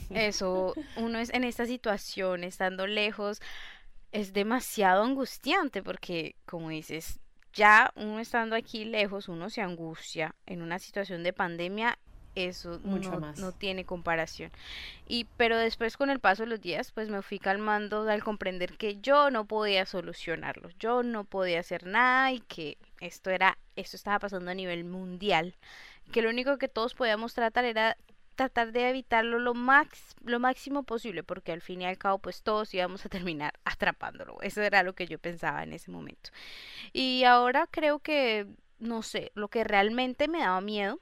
Eso, 0.10 0.74
uno 0.98 1.19
es 1.19 1.30
en 1.34 1.43
esta 1.43 1.65
situación, 1.65 2.43
estando 2.43 2.88
lejos, 2.88 3.41
es 4.12 4.34
demasiado 4.34 5.04
angustiante 5.04 5.84
porque, 5.84 6.36
como 6.45 6.69
dices, 6.69 7.19
ya 7.54 7.91
uno 7.95 8.19
estando 8.19 8.56
aquí 8.56 8.86
lejos, 8.86 9.30
uno 9.30 9.50
se 9.50 9.62
angustia 9.62 10.36
en 10.45 10.62
una 10.62 10.80
situación 10.80 11.24
de 11.24 11.34
pandemia 11.34 11.98
eso 12.36 12.80
Mucho 12.84 13.12
no, 13.12 13.19
más. 13.19 13.39
no 13.39 13.52
tiene 13.52 13.86
comparación. 13.86 14.52
Y 15.08 15.26
pero 15.38 15.58
después 15.58 15.98
con 15.98 16.10
el 16.10 16.19
paso 16.19 16.43
de 16.43 16.50
los 16.50 16.62
días, 16.62 16.91
pues 16.91 17.10
me 17.10 17.22
fui 17.22 17.39
calmando 17.39 18.08
al 18.08 18.24
comprender 18.24 18.78
que 18.78 18.98
yo 19.02 19.32
no 19.32 19.45
podía 19.45 19.86
solucionarlo, 19.86 20.69
yo 20.80 21.04
no 21.04 21.24
podía 21.24 21.60
hacer 21.60 21.86
nada 21.86 22.32
y 22.32 22.39
que 22.41 22.78
esto 22.99 23.29
era 23.29 23.57
esto 23.75 23.95
estaba 23.95 24.19
pasando 24.19 24.51
a 24.51 24.53
nivel 24.53 24.83
mundial, 24.83 25.55
que 26.12 26.21
lo 26.21 26.29
único 26.29 26.57
que 26.57 26.67
todos 26.67 26.95
podíamos 26.95 27.33
tratar 27.33 27.65
era 27.65 27.97
tratar 28.35 28.71
de 28.71 28.89
evitarlo 28.89 29.38
lo, 29.38 29.53
max, 29.53 30.15
lo 30.23 30.39
máximo 30.39 30.83
posible, 30.83 31.23
porque 31.23 31.51
al 31.51 31.62
fin 31.62 31.81
y 31.81 31.85
al 31.85 31.97
cabo, 31.97 32.19
pues 32.19 32.41
todos 32.41 32.73
íbamos 32.73 33.05
a 33.05 33.09
terminar 33.09 33.53
atrapándolo. 33.65 34.38
Eso 34.41 34.62
era 34.62 34.81
lo 34.83 34.93
que 34.93 35.07
yo 35.07 35.19
pensaba 35.19 35.62
en 35.63 35.73
ese 35.73 35.91
momento. 35.91 36.29
Y 36.93 37.25
ahora 37.25 37.67
creo 37.69 37.99
que, 37.99 38.47
no 38.77 39.01
sé, 39.01 39.33
lo 39.35 39.49
que 39.49 39.65
realmente 39.65 40.29
me 40.29 40.39
daba 40.39 40.62
miedo 40.62 41.01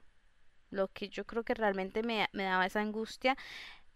lo 0.70 0.88
que 0.88 1.08
yo 1.08 1.24
creo 1.24 1.44
que 1.44 1.54
realmente 1.54 2.02
me, 2.02 2.28
daba 2.32 2.66
esa 2.66 2.80
angustia 2.80 3.36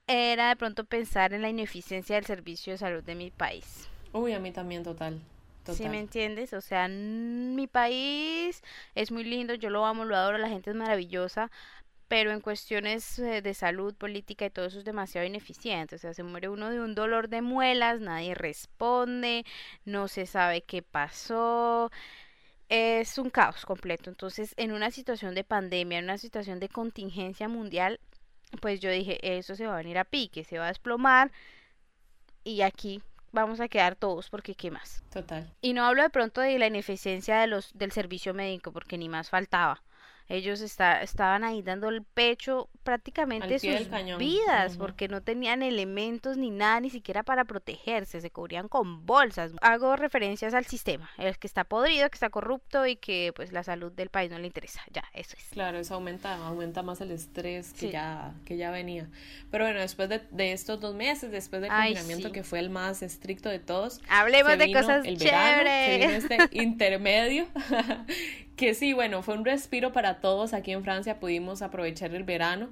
era 0.07 0.49
de 0.49 0.57
pronto 0.57 0.85
pensar 0.85 1.33
en 1.33 1.43
la 1.43 1.49
ineficiencia 1.49 2.17
del 2.17 2.25
servicio 2.25 2.73
de 2.73 2.79
salud 2.79 3.03
de 3.03 3.15
mi 3.15 3.31
país. 3.31 3.89
Uy, 4.13 4.33
a 4.33 4.39
mí 4.39 4.53
también, 4.53 4.83
total. 4.83 5.21
Total. 5.63 5.77
¿Sí 5.77 5.89
me 5.89 6.01
entiendes? 6.01 6.53
O 6.53 6.61
sea, 6.61 6.89
mi 6.89 7.67
país 7.67 8.63
es 8.95 9.11
muy 9.11 9.25
lindo, 9.25 9.55
yo 9.55 9.71
lo 9.71 9.87
amo, 9.87 10.05
lo 10.05 10.17
adoro, 10.17 10.39
la 10.39 10.49
gente 10.49 10.71
es 10.71 10.77
maravillosa, 10.77 11.51
pero 12.09 12.33
en 12.33 12.41
cuestiones 12.41 13.19
eh, 13.19 13.43
de 13.43 13.55
salud, 13.55 13.95
política 13.95 14.45
y 14.47 14.51
todo 14.51 14.67
eso 14.67 14.79
es 14.79 14.85
demasiado 14.85 15.27
ineficiente. 15.27 15.97
O 15.97 15.99
sea, 15.99 16.15
se 16.15 16.23
muere 16.23 16.49
uno 16.49 16.71
de 16.71 16.81
un 16.81 16.95
dolor 16.95 17.29
de 17.29 17.43
muelas, 17.43 18.01
nadie 18.01 18.35
responde, 18.35 19.45
no 19.85 20.09
se 20.09 20.27
sabe 20.27 20.63
qué 20.63 20.83
pasó 20.83 21.91
es 22.73 23.19
un 23.19 23.29
caos 23.29 23.67
completo. 23.67 24.09
Entonces, 24.09 24.55
en 24.57 24.73
una 24.73 24.91
situación 24.91 25.35
de 25.35 25.45
pandemia, 25.45 25.99
en 25.99 26.05
una 26.05 26.17
situación 26.17 26.59
de 26.59 26.71
contingencia 26.71 27.47
mundial, 27.47 28.01
pues 28.63 28.81
yo 28.81 28.91
dije, 28.91 29.19
eso 29.39 29.55
se 29.57 29.67
va 29.67 29.75
a 29.75 29.79
venir 29.79 29.99
a 29.99 30.05
pique, 30.05 30.43
se 30.45 30.59
va 30.59 30.65
a 30.65 30.69
desplomar 30.69 31.31
y 32.45 32.63
aquí 32.63 33.03
vamos 33.33 33.61
a 33.61 33.69
quedar 33.69 33.97
todos 33.97 34.31
porque 34.31 34.55
qué 34.55 34.71
más. 34.71 35.03
Total. 35.11 35.51
Y 35.61 35.73
no 35.73 35.85
hablo 35.85 36.03
de 36.03 36.11
pronto 36.11 36.41
de 36.41 36.59
la 36.59 36.67
ineficiencia 36.67 37.39
de 37.39 37.47
los 37.47 37.77
del 37.77 37.93
servicio 37.93 38.35
médico 38.35 38.73
porque 38.73 38.99
ni 38.99 39.09
más 39.09 39.31
faltaba. 39.31 39.83
Ellos 40.29 40.61
está, 40.61 41.03
estaban 41.03 41.45
ahí 41.45 41.63
dando 41.63 41.89
el 41.89 42.03
pecho 42.03 42.69
prácticamente 42.83 43.59
sus 43.59 43.89
vidas 44.19 44.77
porque 44.77 45.09
no 45.09 45.23
tenían 45.23 45.63
elementos 45.63 46.37
ni 46.37 46.51
nada, 46.51 46.81
ni 46.81 46.91
siquiera 46.91 47.23
para 47.23 47.45
protegerse, 47.45 48.21
se 48.21 48.31
cubrían 48.31 48.69
con 48.69 49.07
bolsas. 49.07 49.53
Hago 49.61 49.97
referencias 49.97 50.55
al 50.55 50.65
sistema, 50.65 51.11
el 51.19 51.39
que 51.39 51.47
está 51.47 51.65
podrido, 51.65 52.09
que 52.11 52.17
está 52.17 52.31
corrupto 52.31 52.87
y 52.87 52.97
que 52.97 53.33
pues 53.35 53.53
la 53.53 53.63
salud 53.63 53.93
del 53.93 54.09
país 54.09 54.31
no 54.31 54.39
le 54.39 54.47
interesa. 54.47 54.83
Ya, 54.93 55.05
eso 55.13 55.37
es. 55.37 55.45
Claro, 55.51 55.79
eso 55.79 55.95
aumenta, 55.95 56.35
aumenta 56.47 56.83
más 56.83 57.01
el 57.01 57.11
estrés 57.11 57.73
que, 57.73 57.91
ya, 57.91 58.33
que 58.45 58.57
ya 58.57 58.71
venía. 58.71 59.09
Pero 59.51 59.65
bueno, 59.65 59.81
después 59.81 60.09
de, 60.09 60.53
estos 60.53 60.81
dos 60.81 60.95
meses, 60.95 61.31
después 61.31 61.63
del 61.63 61.71
confinamiento 61.71 62.33
que 62.33 62.43
fue 62.43 62.59
el 62.59 62.71
más 62.71 63.03
estricto 63.03 63.49
de 63.49 63.59
todos, 63.59 64.01
hablemos 64.09 64.59
de 64.59 64.73
cosas 64.73 65.05
chéveres. 65.05 66.25
este 66.25 66.49
intermedio 66.63 67.47
que 68.57 68.75
sí, 68.75 68.93
bueno, 68.93 69.23
fue 69.23 69.35
un 69.35 69.45
respiro 69.45 69.93
para 69.93 70.21
todos 70.21 70.53
aquí 70.53 70.73
en 70.73 70.85
Francia, 70.85 71.19
pudimos 71.19 71.63
aprovechar 71.63 72.15
el 72.15 72.23
verano. 72.23 72.69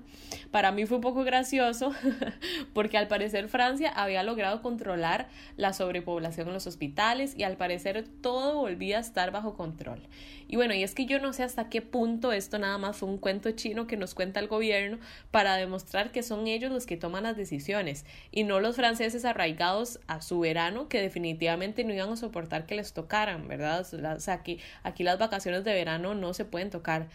Para 0.50 0.72
mí 0.72 0.84
fue 0.86 0.98
un 0.98 1.02
poco 1.02 1.24
gracioso 1.24 1.92
porque 2.74 2.98
al 2.98 3.08
parecer 3.08 3.48
Francia 3.48 3.90
había 3.90 4.22
logrado 4.22 4.62
controlar 4.62 5.28
la 5.56 5.72
sobrepoblación 5.72 6.48
en 6.48 6.54
los 6.54 6.66
hospitales 6.66 7.34
y 7.36 7.44
al 7.44 7.56
parecer 7.56 8.04
todo 8.20 8.56
volvía 8.56 8.98
a 8.98 9.00
estar 9.00 9.30
bajo 9.30 9.54
control. 9.54 10.00
Y 10.48 10.56
bueno, 10.56 10.74
y 10.74 10.82
es 10.82 10.96
que 10.96 11.06
yo 11.06 11.20
no 11.20 11.32
sé 11.32 11.44
hasta 11.44 11.68
qué 11.68 11.80
punto 11.80 12.32
esto 12.32 12.58
nada 12.58 12.76
más 12.76 12.96
fue 12.96 13.08
un 13.08 13.18
cuento 13.18 13.52
chino 13.52 13.86
que 13.86 13.96
nos 13.96 14.14
cuenta 14.14 14.40
el 14.40 14.48
gobierno 14.48 14.98
para 15.30 15.54
demostrar 15.54 16.10
que 16.10 16.24
son 16.24 16.48
ellos 16.48 16.72
los 16.72 16.86
que 16.86 16.96
toman 16.96 17.22
las 17.22 17.36
decisiones 17.36 18.04
y 18.32 18.42
no 18.42 18.58
los 18.58 18.74
franceses 18.74 19.24
arraigados 19.24 20.00
a 20.08 20.20
su 20.20 20.40
verano 20.40 20.88
que 20.88 21.00
definitivamente 21.00 21.84
no 21.84 21.94
iban 21.94 22.10
a 22.10 22.16
soportar 22.16 22.66
que 22.66 22.74
les 22.74 22.92
tocaran, 22.92 23.46
¿verdad? 23.46 23.80
O 23.80 24.20
sea, 24.20 24.34
aquí, 24.34 24.58
aquí 24.82 25.04
las 25.04 25.20
vacaciones 25.20 25.62
de 25.62 25.69
verano 25.72 26.14
no 26.14 26.34
se 26.34 26.44
pueden 26.44 26.70
tocar. 26.70 27.08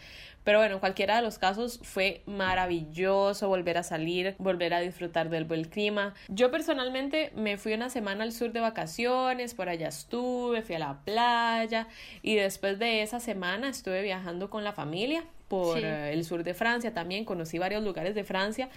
Pero 0.46 0.58
bueno, 0.58 0.74
en 0.74 0.80
cualquiera 0.80 1.16
de 1.16 1.22
los 1.22 1.38
casos 1.38 1.80
fue 1.82 2.22
maravilloso 2.24 3.48
volver 3.48 3.78
a 3.78 3.82
salir, 3.82 4.36
volver 4.38 4.74
a 4.74 4.80
disfrutar 4.80 5.28
del 5.28 5.44
buen 5.44 5.64
clima. 5.64 6.14
Yo 6.28 6.52
personalmente 6.52 7.32
me 7.34 7.56
fui 7.56 7.74
una 7.74 7.90
semana 7.90 8.22
al 8.22 8.30
sur 8.30 8.52
de 8.52 8.60
vacaciones, 8.60 9.54
por 9.54 9.68
allá 9.68 9.88
estuve, 9.88 10.62
fui 10.62 10.76
a 10.76 10.78
la 10.78 11.00
playa 11.04 11.88
y 12.22 12.36
después 12.36 12.78
de 12.78 13.02
esa 13.02 13.18
semana 13.18 13.68
estuve 13.68 14.02
viajando 14.02 14.48
con 14.48 14.62
la 14.62 14.72
familia 14.72 15.24
por 15.48 15.78
eh, 15.78 16.12
el 16.12 16.24
sur 16.24 16.42
de 16.42 16.54
Francia 16.54 16.92
también, 16.92 17.24
conocí 17.24 17.58
varios 17.58 17.82
lugares 17.82 18.14
de 18.14 18.24
Francia. 18.24 18.68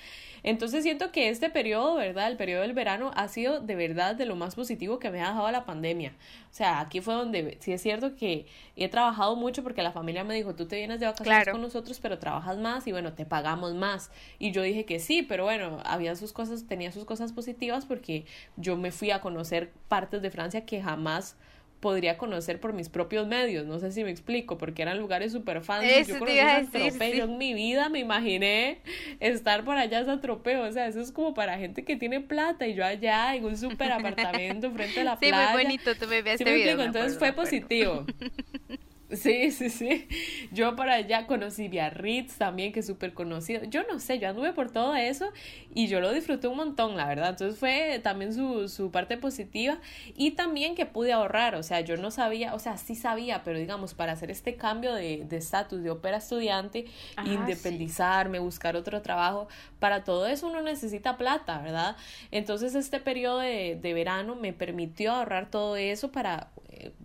Entonces 0.44 0.84
siento 0.84 1.12
que 1.12 1.30
este 1.30 1.50
periodo, 1.50 1.96
¿verdad? 1.96 2.28
El 2.28 2.38
periodo 2.38 2.62
del 2.62 2.74
verano 2.74 3.12
ha 3.16 3.28
sido 3.28 3.60
de 3.60 3.76
verdad 3.76 4.16
de 4.16 4.26
lo 4.26 4.36
más 4.36 4.56
positivo 4.56 5.00
que 5.00 5.10
me 5.10 5.22
ha 5.22 5.30
dejado 5.30 5.52
la 5.52 5.66
pandemia. 5.66 6.14
O 6.52 6.54
sea, 6.54 6.80
aquí 6.80 7.02
fue 7.02 7.14
donde 7.14 7.58
sí 7.60 7.74
es 7.74 7.82
cierto 7.82 8.16
que 8.16 8.46
he 8.76 8.88
trabajado 8.88 9.36
mucho 9.36 9.64
porque 9.64 9.82
la 9.82 9.92
familia 9.92 10.24
me 10.24 10.36
dijo, 10.36 10.56
tú 10.56 10.68
te 10.68 10.78
vienes 10.78 11.00
de 11.00 11.08
vacaciones 11.08 11.50
con 11.50 11.62
nosotros, 11.62 12.00
pero 12.00 12.20
trabajas 12.20 12.58
más 12.58 12.88
y 12.88 12.92
bueno, 12.92 13.14
te 13.14 13.26
pagamos 13.26 13.74
más. 13.74 14.12
Y 14.38 14.52
yo 14.52 14.62
dije 14.62 14.86
que 14.86 15.00
sí, 15.00 15.24
pero 15.24 15.44
bueno, 15.44 15.80
había 15.86 16.16
sus 16.16 16.34
cosas, 16.34 16.68
tenía 16.68 16.92
sus 16.92 17.06
cosas 17.06 17.34
positivas 17.34 17.86
porque 17.86 18.26
yo 18.56 18.78
me 18.78 18.92
fui 18.92 19.12
a 19.12 19.22
conocer 19.22 19.72
partes 19.88 20.22
de 20.22 20.32
Francia 20.32 20.66
que 20.66 20.82
jamás 20.82 21.36
podría 21.80 22.18
conocer 22.18 22.60
por 22.60 22.74
mis 22.74 22.90
propios 22.90 23.28
medios, 23.28 23.66
no 23.66 23.80
sé 23.80 23.92
si 23.92 24.04
me 24.04 24.12
explico, 24.12 24.58
porque 24.58 24.82
eran 24.82 25.00
lugares 25.00 25.32
súper 25.32 25.62
fancy, 25.62 26.06
yo 26.06 26.20
conocí 26.20 26.40
Atropeo, 26.40 27.26
en 27.26 27.38
mi 27.38 27.54
vida 27.54 27.90
me 27.90 28.00
imaginé 28.00 28.80
estar 29.20 29.64
por 29.64 29.78
allá 29.78 30.02
ese 30.02 30.12
Atropeo, 30.12 30.64
o 30.64 30.72
sea, 30.72 30.88
eso 30.88 31.00
es 31.00 31.12
como 31.12 31.34
para 31.34 31.58
gente 31.58 31.86
que 31.86 31.96
tiene 31.96 32.20
plata 32.22 32.68
y 32.68 32.74
yo 32.74 32.86
allá 32.86 33.36
en 33.36 33.46
un 33.46 33.58
súper 33.58 33.92
apartamento 33.92 34.72
frente 34.72 35.02
a 35.02 35.04
la 35.04 35.20
playa. 35.20 35.48
Sí, 35.48 35.54
muy 35.54 35.64
bonito, 35.64 35.96
tú 35.96 36.08
me 36.08 36.20
este 36.20 36.54
video. 36.54 36.82
entonces 36.82 37.18
fue 37.18 37.34
positivo. 37.34 38.06
Sí, 39.12 39.50
sí, 39.52 39.70
sí. 39.70 40.08
Yo 40.52 40.76
para 40.76 40.94
allá 40.94 41.26
conocí 41.26 41.68
Biarritz 41.68 42.38
también, 42.38 42.72
que 42.72 42.82
es 42.82 42.86
súper 42.86 43.14
conocido. 43.14 43.64
Yo 43.64 43.82
no 43.92 44.00
sé, 44.00 44.20
yo 44.20 44.30
anduve 44.30 44.54
por 44.54 44.72
todo 44.72 44.96
eso 44.96 45.32
y 45.74 45.88
yo 45.88 46.00
lo 46.00 46.12
disfruté 46.12 46.48
un 46.48 46.58
montón, 46.58 46.96
la 46.96 47.08
verdad. 47.08 47.30
Entonces 47.32 47.60
fue 47.60 48.00
también 48.04 48.34
su, 48.34 48.70
su 48.70 48.92
parte 48.92 49.18
positiva 49.18 49.80
y 50.16 50.32
también 50.32 50.76
que 50.76 50.86
pude 50.86 51.12
ahorrar. 51.12 51.56
O 51.56 51.64
sea, 51.64 51.82
yo 51.82 51.98
no 51.98 52.12
sabía, 52.12 52.54
o 52.54 52.60
sea, 52.60 52.78
sí 52.78 52.96
sabía, 52.96 53.44
pero 53.44 53.58
digamos, 53.58 53.96
para 53.96 54.12
hacer 54.12 54.30
este 54.30 54.56
cambio 54.56 54.94
de 54.94 55.26
estatus 55.32 55.82
de, 55.82 55.90
ópera 55.90 56.18
estudiante, 56.18 56.86
independizarme, 57.26 58.38
buscar 58.38 58.76
otro 58.76 59.02
trabajo, 59.02 59.48
para 59.80 60.04
todo 60.04 60.28
eso 60.28 60.48
uno 60.48 60.62
necesita 60.62 61.18
plata, 61.18 61.62
¿verdad? 61.62 61.96
Entonces 62.30 62.76
este 62.76 63.00
periodo 63.00 63.40
de, 63.40 63.80
de 63.82 63.94
verano 63.94 64.36
me 64.36 64.54
permitió 64.54 65.14
ahorrar 65.14 65.50
todo 65.50 65.76
eso 65.78 66.12
para 66.12 66.52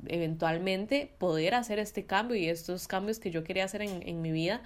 eventualmente 0.06 1.10
poder 1.18 1.54
hacer 1.54 1.78
este 1.78 1.93
cambio 2.02 2.36
y 2.36 2.48
estos 2.48 2.88
cambios 2.88 3.20
que 3.20 3.30
yo 3.30 3.44
quería 3.44 3.64
hacer 3.64 3.82
en, 3.82 4.02
en 4.06 4.20
mi 4.20 4.32
vida. 4.32 4.60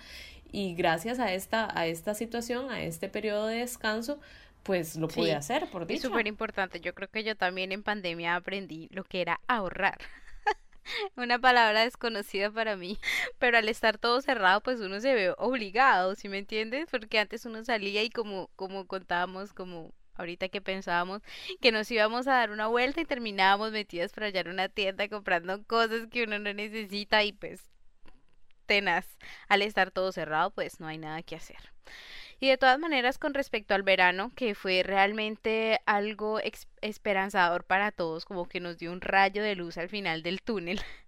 Y 0.50 0.74
gracias 0.74 1.18
a 1.18 1.34
esta, 1.34 1.68
a 1.78 1.86
esta 1.86 2.14
situación, 2.14 2.70
a 2.70 2.82
este 2.82 3.08
periodo 3.08 3.46
de 3.46 3.56
descanso, 3.56 4.18
pues 4.62 4.96
lo 4.96 5.08
pude 5.08 5.34
hacer, 5.34 5.68
por 5.70 5.86
dicho. 5.86 5.96
Es 5.96 6.02
súper 6.02 6.26
importante. 6.26 6.80
Yo 6.80 6.94
creo 6.94 7.08
que 7.08 7.24
yo 7.24 7.36
también 7.36 7.72
en 7.72 7.82
pandemia 7.82 8.34
aprendí 8.36 8.88
lo 8.92 9.04
que 9.04 9.20
era 9.20 9.40
ahorrar. 9.46 9.98
Una 11.16 11.38
palabra 11.38 11.82
desconocida 11.82 12.50
para 12.50 12.76
mí, 12.76 12.98
pero 13.38 13.58
al 13.58 13.68
estar 13.68 13.98
todo 13.98 14.20
cerrado, 14.20 14.62
pues 14.62 14.80
uno 14.80 15.00
se 15.00 15.14
ve 15.14 15.34
obligado, 15.36 16.14
¿sí 16.14 16.28
me 16.28 16.38
entiendes? 16.38 16.88
Porque 16.90 17.18
antes 17.18 17.44
uno 17.44 17.64
salía 17.64 18.02
y 18.02 18.10
como, 18.10 18.48
como 18.56 18.86
contábamos, 18.86 19.52
como 19.52 19.92
ahorita 20.18 20.48
que 20.48 20.60
pensábamos 20.60 21.22
que 21.60 21.72
nos 21.72 21.90
íbamos 21.90 22.26
a 22.26 22.32
dar 22.32 22.50
una 22.50 22.66
vuelta 22.66 23.00
y 23.00 23.04
terminábamos 23.04 23.72
metidas 23.72 24.12
por 24.12 24.24
allá 24.24 24.40
en 24.40 24.48
una 24.48 24.68
tienda 24.68 25.08
comprando 25.08 25.62
cosas 25.64 26.06
que 26.10 26.24
uno 26.24 26.38
no 26.38 26.52
necesita 26.52 27.24
y 27.24 27.32
pues 27.32 27.70
tenaz. 28.68 29.06
Al 29.48 29.62
estar 29.62 29.90
todo 29.90 30.12
cerrado, 30.12 30.50
pues 30.52 30.78
no 30.78 30.86
hay 30.86 30.98
nada 30.98 31.22
que 31.22 31.34
hacer. 31.34 31.72
Y 32.38 32.48
de 32.48 32.58
todas 32.58 32.78
maneras, 32.78 33.18
con 33.18 33.34
respecto 33.34 33.74
al 33.74 33.82
verano, 33.82 34.30
que 34.36 34.54
fue 34.54 34.84
realmente 34.84 35.80
algo 35.86 36.38
esperanzador 36.82 37.64
para 37.64 37.90
todos, 37.90 38.24
como 38.24 38.46
que 38.46 38.60
nos 38.60 38.78
dio 38.78 38.92
un 38.92 39.00
rayo 39.00 39.42
de 39.42 39.56
luz 39.56 39.76
al 39.76 39.88
final 39.88 40.22
del 40.22 40.40
túnel 40.40 40.80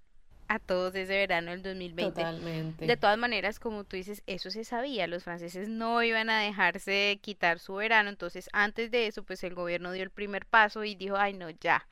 a 0.51 0.59
todos 0.59 0.93
ese 0.97 1.17
verano 1.17 1.53
del 1.53 1.63
2020. 1.63 2.11
Totalmente. 2.11 2.85
De 2.85 2.97
todas 2.97 3.17
maneras, 3.17 3.61
como 3.61 3.85
tú 3.85 3.97
dices, 3.97 4.25
eso 4.27 4.51
se 4.51 4.65
sabía, 4.65 5.07
los 5.07 5.23
franceses 5.23 5.69
no 5.69 6.03
iban 6.03 6.29
a 6.29 6.41
dejarse 6.41 7.21
quitar 7.23 7.61
su 7.61 7.77
verano, 7.77 8.11
entonces 8.11 8.51
antes 8.53 8.91
de 8.91 9.07
eso, 9.07 9.23
pues 9.23 9.45
el 9.45 9.55
gobierno 9.55 9.93
dio 9.93 10.03
el 10.03 10.11
primer 10.11 10.47
paso 10.47 10.83
y 10.83 10.97
dijo, 10.97 11.17
ay 11.17 11.35
no, 11.35 11.51
ya, 11.51 11.87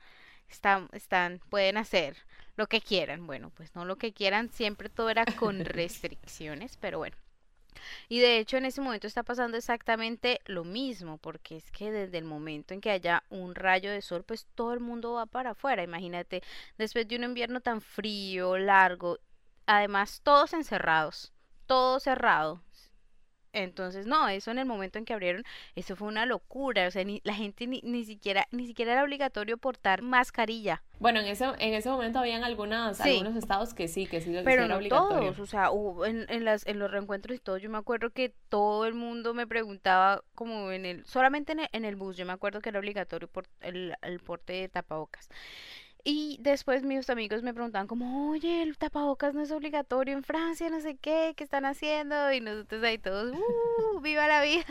están, 0.49 0.89
están, 0.91 1.39
pueden 1.49 1.77
hacer 1.77 2.17
lo 2.57 2.67
que 2.67 2.81
quieran. 2.81 3.25
Bueno, 3.27 3.49
pues 3.55 3.73
no 3.75 3.85
lo 3.85 3.95
que 3.95 4.11
quieran, 4.11 4.51
siempre 4.51 4.89
todo 4.89 5.09
era 5.09 5.23
con 5.23 5.63
restricciones, 5.63 6.75
pero 6.75 6.97
bueno. 6.97 7.15
Y 8.07 8.19
de 8.19 8.37
hecho 8.37 8.57
en 8.57 8.65
ese 8.65 8.81
momento 8.81 9.07
está 9.07 9.23
pasando 9.23 9.57
exactamente 9.57 10.39
lo 10.45 10.63
mismo, 10.63 11.17
porque 11.17 11.57
es 11.57 11.71
que 11.71 11.91
desde 11.91 12.17
el 12.17 12.25
momento 12.25 12.73
en 12.73 12.81
que 12.81 12.91
haya 12.91 13.23
un 13.29 13.55
rayo 13.55 13.91
de 13.91 14.01
sol, 14.01 14.23
pues 14.23 14.47
todo 14.55 14.73
el 14.73 14.79
mundo 14.79 15.13
va 15.13 15.25
para 15.25 15.51
afuera. 15.51 15.83
Imagínate, 15.83 16.41
después 16.77 17.07
de 17.07 17.15
un 17.17 17.23
invierno 17.23 17.61
tan 17.61 17.81
frío, 17.81 18.57
largo, 18.57 19.19
además 19.65 20.21
todos 20.23 20.53
encerrados, 20.53 21.33
todo 21.65 21.99
cerrado, 21.99 22.61
entonces, 23.53 24.05
no, 24.07 24.27
eso 24.29 24.51
en 24.51 24.59
el 24.59 24.65
momento 24.65 24.99
en 24.99 25.05
que 25.05 25.13
abrieron, 25.13 25.43
eso 25.75 25.95
fue 25.95 26.07
una 26.07 26.25
locura. 26.25 26.87
O 26.87 26.91
sea, 26.91 27.03
ni, 27.03 27.21
la 27.23 27.33
gente 27.33 27.67
ni, 27.67 27.81
ni 27.83 28.05
siquiera, 28.05 28.47
ni 28.51 28.67
siquiera 28.67 28.93
era 28.93 29.03
obligatorio 29.03 29.57
portar 29.57 30.01
mascarilla. 30.01 30.83
Bueno, 30.99 31.19
en 31.21 31.27
ese, 31.27 31.45
en 31.45 31.73
ese 31.73 31.89
momento 31.89 32.19
habían 32.19 32.43
algunas, 32.43 32.99
algunos 32.99 33.35
estados 33.37 33.73
que 33.73 33.87
sí, 33.87 34.05
que 34.07 34.19
sí 34.21 34.33
lo 34.33 34.43
Pero 34.43 34.67
no 34.67 34.75
obligatorio. 34.77 35.33
todos, 35.33 35.39
o 35.39 35.45
sea, 35.45 35.71
hubo 35.71 36.05
en, 36.05 36.25
en, 36.29 36.43
las, 36.43 36.67
en 36.67 36.77
los 36.77 36.91
reencuentros 36.91 37.37
y 37.37 37.39
todo, 37.39 37.57
yo 37.57 37.69
me 37.69 37.77
acuerdo 37.77 38.09
que 38.11 38.33
todo 38.49 38.85
el 38.85 38.93
mundo 38.95 39.33
me 39.33 39.47
preguntaba 39.47 40.23
como 40.35 40.71
en 40.71 40.85
el, 40.85 41.05
solamente 41.05 41.53
en 41.53 41.61
el, 41.61 41.69
en 41.71 41.85
el 41.85 41.95
bus, 41.95 42.17
yo 42.17 42.25
me 42.25 42.33
acuerdo 42.33 42.59
que 42.61 42.69
era 42.69 42.79
obligatorio 42.79 43.29
por 43.29 43.47
el, 43.61 43.95
el 44.01 44.19
porte 44.19 44.53
de 44.53 44.69
tapabocas. 44.69 45.29
Y 46.03 46.37
después 46.41 46.83
mis 46.83 47.09
amigos 47.09 47.43
me 47.43 47.53
preguntaban 47.53 47.87
como, 47.87 48.31
oye, 48.31 48.63
el 48.63 48.77
tapabocas 48.77 49.33
no 49.33 49.41
es 49.41 49.51
obligatorio 49.51 50.15
en 50.15 50.23
Francia, 50.23 50.69
no 50.69 50.79
sé 50.79 50.95
qué, 50.95 51.33
¿qué 51.35 51.43
están 51.43 51.65
haciendo? 51.65 52.31
Y 52.31 52.39
nosotros 52.39 52.83
ahí 52.83 52.97
todos, 52.97 53.35
¡uh! 53.35 53.99
¡Viva 53.99 54.27
la 54.27 54.41
vida! 54.41 54.65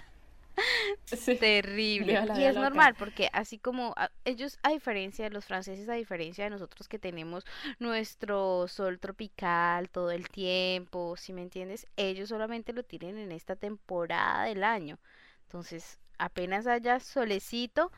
Terrible. 1.41 2.21
y 2.37 2.45
es 2.45 2.55
normal 2.55 2.95
porque 2.99 3.29
así 3.33 3.59
como 3.59 3.95
ellos, 4.25 4.59
a 4.63 4.71
diferencia 4.71 5.25
de 5.25 5.31
los 5.31 5.45
franceses, 5.45 5.89
a 5.89 5.95
diferencia 5.95 6.45
de 6.45 6.51
nosotros 6.51 6.89
que 6.89 6.99
tenemos 6.99 7.45
nuestro 7.79 8.67
sol 8.69 8.99
tropical 8.99 9.89
todo 9.91 10.11
el 10.11 10.29
tiempo, 10.29 11.17
si 11.17 11.33
me 11.33 11.43
entiendes, 11.43 11.87
ellos 11.97 12.31
solamente 12.31 12.73
lo 12.73 12.83
tienen 12.83 13.19
en 13.19 13.33
esta 13.33 13.57
temporada 13.57 14.45
del 14.45 14.65
año. 14.65 14.99
Entonces, 15.45 15.99
apenas 16.19 16.67
haya 16.67 17.01
solecito, 17.01 17.93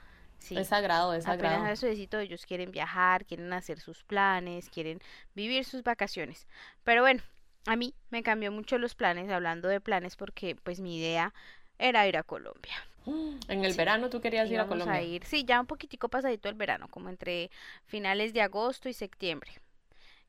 es 0.50 0.68
sagrado, 0.68 1.14
es 1.14 1.24
sagrado. 1.24 1.56
Apenas 1.56 1.82
ellos 1.82 2.46
quieren 2.46 2.70
viajar, 2.70 3.24
quieren 3.24 3.52
hacer 3.52 3.80
sus 3.80 4.02
planes, 4.04 4.68
quieren 4.70 5.00
vivir 5.34 5.64
sus 5.64 5.82
vacaciones. 5.82 6.46
Pero 6.84 7.02
bueno, 7.02 7.22
a 7.66 7.76
mí 7.76 7.94
me 8.10 8.22
cambió 8.22 8.50
mucho 8.50 8.78
los 8.78 8.94
planes, 8.94 9.30
hablando 9.30 9.68
de 9.68 9.80
planes, 9.80 10.16
porque 10.16 10.56
pues 10.56 10.80
mi 10.80 10.98
idea 10.98 11.34
era 11.78 12.06
ir 12.06 12.16
a 12.16 12.22
Colombia. 12.22 12.74
En 13.48 13.64
el 13.64 13.74
verano 13.74 14.10
tú 14.10 14.20
querías 14.20 14.50
ir 14.50 14.60
a 14.60 14.66
Colombia. 14.66 14.94
A 14.94 15.02
ir, 15.02 15.24
sí, 15.24 15.44
ya 15.44 15.60
un 15.60 15.66
poquitico 15.66 16.08
pasadito 16.08 16.48
el 16.48 16.54
verano, 16.54 16.86
como 16.88 17.08
entre 17.08 17.50
finales 17.86 18.32
de 18.32 18.42
agosto 18.42 18.88
y 18.88 18.92
septiembre. 18.92 19.50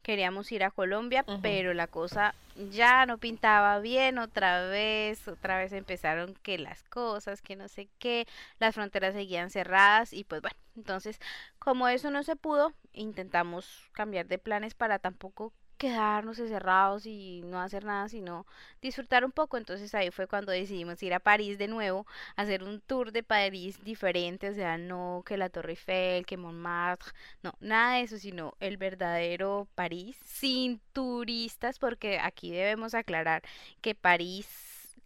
Queríamos 0.02 0.52
ir 0.52 0.64
a 0.64 0.72
Colombia, 0.72 1.26
pero 1.42 1.74
la 1.74 1.88
cosa 1.88 2.34
ya 2.70 3.06
no 3.06 3.18
pintaba 3.18 3.80
bien 3.80 4.18
otra 4.18 4.68
vez, 4.68 5.28
otra 5.28 5.58
vez 5.58 5.72
empezaron 5.74 6.36
que 6.42 6.58
las 6.58 6.84
cosas, 6.84 7.42
que 7.42 7.56
no 7.56 7.68
sé 7.68 7.88
qué, 7.98 8.28
las 8.60 8.76
fronteras 8.76 9.14
seguían 9.14 9.50
cerradas 9.50 10.14
y 10.14 10.24
pues 10.24 10.42
bueno, 10.42 10.58
entonces 10.76 11.20
como 11.60 11.88
eso 11.88 12.12
no 12.12 12.24
se 12.24 12.36
pudo, 12.36 12.74
intentamos 12.94 13.90
cambiar 13.94 14.28
de 14.28 14.38
planes 14.38 14.74
para 14.74 15.00
tampoco 15.00 15.54
quedarnos 15.82 16.38
encerrados 16.38 17.08
y 17.08 17.42
no 17.44 17.60
hacer 17.60 17.86
nada, 17.86 18.08
sino 18.08 18.46
disfrutar 18.84 19.26
un 19.26 19.32
poco. 19.32 19.58
Entonces 19.58 19.96
ahí 19.96 20.12
fue 20.12 20.28
cuando 20.28 20.52
decidimos 20.52 21.02
ir 21.02 21.12
a 21.16 21.20
París 21.20 21.58
de 21.58 21.68
nuevo, 21.68 22.06
hacer 22.36 22.62
un 22.62 22.82
tour 22.82 23.12
de 23.12 23.24
París 23.24 23.84
diferente, 23.84 24.52
o 24.52 24.54
sea, 24.54 24.78
no 24.78 25.24
que 25.26 25.38
la 25.38 25.50
Torre 25.50 25.72
Eiffel, 25.72 26.28
que 26.28 26.38
Montmartre, 26.38 27.14
no, 27.42 27.54
nada 27.60 27.96
de 27.96 28.02
eso, 28.02 28.20
sino 28.20 28.54
el 28.60 28.78
verdadero 28.78 29.68
París, 29.74 30.18
sin 30.24 30.80
turistas, 30.94 31.80
porque 31.80 32.20
aquí 32.20 32.52
debemos 32.52 32.94
aclarar 32.94 33.42
que 33.82 33.96
París 33.96 34.48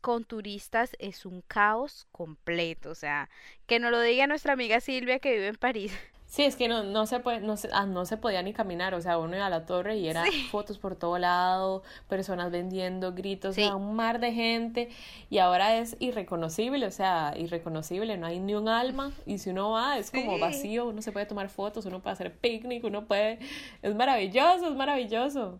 con 0.02 0.26
turistas 0.26 0.94
es 1.00 1.26
un 1.26 1.42
caos 1.48 2.06
completo, 2.12 2.90
o 2.90 2.96
sea, 2.96 3.30
que 3.66 3.80
nos 3.80 3.92
lo 3.92 4.02
diga 4.02 4.28
nuestra 4.28 4.52
amiga 4.54 4.82
Silvia 4.82 5.20
que 5.20 5.32
vive 5.32 5.48
en 5.48 5.56
París. 5.56 5.94
Sí, 6.36 6.44
es 6.44 6.58
que 6.58 6.68
no, 6.68 6.84
no 6.84 7.06
se 7.06 7.22
puede, 7.22 7.40
no 7.40 7.56
se, 7.56 7.70
ah, 7.72 7.86
no 7.86 8.06
se 8.06 8.18
podía 8.18 8.42
ni 8.42 8.52
caminar, 8.52 8.94
o 8.94 9.00
sea, 9.00 9.18
uno 9.18 9.38
iba 9.38 9.46
a 9.46 9.50
la 9.50 9.66
torre 9.66 9.96
y 9.96 10.10
eran 10.10 10.30
fotos 10.52 10.78
por 10.78 10.98
todo 10.98 11.18
lado, 11.18 11.82
personas 12.10 12.52
vendiendo, 12.52 13.14
gritos, 13.14 13.58
un 13.58 13.96
mar 13.96 14.20
de 14.20 14.34
gente, 14.34 14.90
y 15.30 15.38
ahora 15.38 15.78
es 15.78 15.96
irreconocible, 16.02 16.88
o 16.88 16.92
sea, 16.92 17.34
irreconocible, 17.38 18.18
no 18.18 18.28
hay 18.28 18.40
ni 18.42 18.54
un 18.54 18.68
alma, 18.68 19.14
y 19.26 19.38
si 19.38 19.52
uno 19.52 19.72
va 19.72 19.98
es 19.98 20.12
como 20.12 20.38
vacío, 20.38 20.88
uno 20.88 21.02
se 21.02 21.14
puede 21.14 21.26
tomar 21.26 21.48
fotos, 21.48 21.86
uno 21.86 22.02
puede 22.02 22.16
hacer 22.16 22.34
picnic, 22.34 22.84
uno 22.84 23.06
puede, 23.06 23.40
es 23.82 23.96
maravilloso, 23.96 24.68
es 24.68 24.76
maravilloso. 24.76 25.58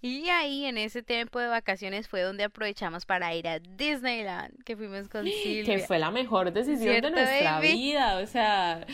Y 0.00 0.28
ahí 0.28 0.64
en 0.64 0.78
ese 0.78 1.02
tiempo 1.02 1.38
de 1.38 1.48
vacaciones 1.48 2.08
fue 2.08 2.22
donde 2.22 2.44
aprovechamos 2.44 3.06
para 3.06 3.34
ir 3.34 3.48
a 3.48 3.58
Disneyland, 3.58 4.62
que 4.64 4.76
fuimos 4.76 5.08
con 5.08 5.24
Silvia. 5.42 5.64
Que 5.64 5.78
fue 5.80 5.98
la 5.98 6.10
mejor 6.10 6.52
decisión 6.52 7.00
de 7.00 7.10
nuestra 7.10 7.60
vida, 7.60 8.18
o 8.18 8.26
sea, 8.26 8.86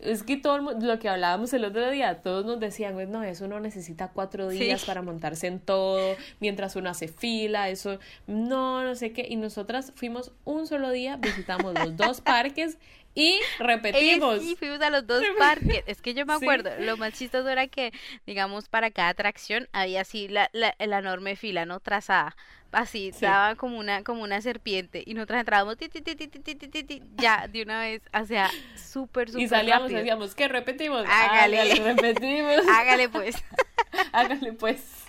es 0.00 0.22
que 0.22 0.36
todo 0.36 0.58
lo 0.58 0.98
que 0.98 1.08
hablábamos 1.08 1.52
el 1.52 1.64
otro 1.64 1.90
día, 1.90 2.22
todos 2.22 2.44
nos 2.44 2.60
decían, 2.60 2.94
pues 2.94 3.08
no, 3.08 3.22
eso 3.22 3.44
uno 3.44 3.60
necesita 3.60 4.08
cuatro 4.08 4.48
días 4.48 4.84
para 4.84 5.02
montarse 5.02 5.46
en 5.46 5.60
todo, 5.60 6.16
mientras 6.40 6.76
uno 6.76 6.90
hace 6.90 7.08
fila, 7.08 7.68
eso, 7.68 7.98
no, 8.26 8.84
no 8.84 8.94
sé 8.94 9.12
qué, 9.12 9.26
y 9.28 9.36
nosotras 9.36 9.92
fuimos 9.94 10.32
un 10.44 10.66
solo 10.66 10.90
día, 10.90 11.16
visitamos 11.16 11.74
los 11.74 11.96
dos 11.96 12.20
parques 12.20 12.78
y 13.14 13.40
repetimos. 13.58 14.42
Y 14.42 14.56
fuimos 14.56 14.80
a 14.80 14.90
los 14.90 15.06
dos 15.06 15.22
parques. 15.38 15.82
Es 15.86 16.00
que 16.00 16.14
yo 16.14 16.26
me 16.26 16.34
acuerdo, 16.34 16.70
lo 16.78 16.96
más 16.96 17.12
chistoso 17.14 17.48
era 17.48 17.66
que, 17.66 17.92
digamos, 18.26 18.68
para 18.68 18.90
cada 18.90 19.08
atracción 19.08 19.68
había 19.72 20.02
así 20.02 20.28
la, 20.28 20.50
la, 20.52 20.74
enorme 20.78 21.36
fila, 21.36 21.66
¿no? 21.66 21.80
Trazada. 21.80 22.36
Así, 22.72 23.08
estaba 23.08 23.56
como 23.56 23.78
una, 23.78 24.04
como 24.04 24.22
una 24.22 24.40
serpiente. 24.40 25.02
Y 25.04 25.14
nosotros 25.14 25.40
entrábamos 25.40 25.76
ti, 25.76 25.88
ti, 25.88 26.02
ti, 26.02 27.02
ya 27.16 27.48
de 27.48 27.62
una 27.62 27.80
vez, 27.80 28.02
o 28.12 28.24
sea, 28.24 28.48
súper, 28.76 29.28
súper. 29.28 29.44
Y 29.44 29.48
salíamos 29.48 29.90
y 29.90 29.94
decíamos, 29.94 30.36
¿qué 30.36 30.46
repetimos? 30.46 31.04
Hágale. 31.08 31.60
Hágale 31.60 31.94
repetimos. 31.94 32.68
Hágale 32.72 33.08
pues. 33.08 33.34
Hágale 34.12 34.52
pues. 34.52 34.99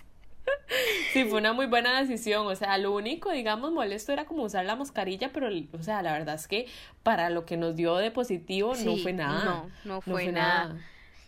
Sí, 1.14 1.26
fue 1.26 1.40
una 1.40 1.52
muy 1.52 1.66
buena 1.66 2.00
decisión. 2.00 2.48
O 2.48 2.56
sea, 2.56 2.78
lo 2.78 2.94
único, 2.94 3.32
digamos, 3.32 3.72
molesto 3.72 4.14
era 4.14 4.26
como 4.26 4.44
usar 4.44 4.66
la 4.66 4.78
mascarilla, 4.78 5.32
pero, 5.34 5.50
o 5.74 5.84
sea, 5.84 6.02
la 6.02 6.14
verdad 6.14 6.36
es 6.36 6.48
que 6.48 6.68
para 7.04 7.30
lo 7.30 7.46
que 7.46 7.58
nos 7.58 7.76
dio 7.76 7.98
de 7.98 8.12
positivo 8.12 8.74
no 8.78 8.96
fue 8.98 9.12
nada. 9.12 9.44
No, 9.44 9.72
no 9.84 10.02
fue, 10.02 10.32
nada. 10.32 10.78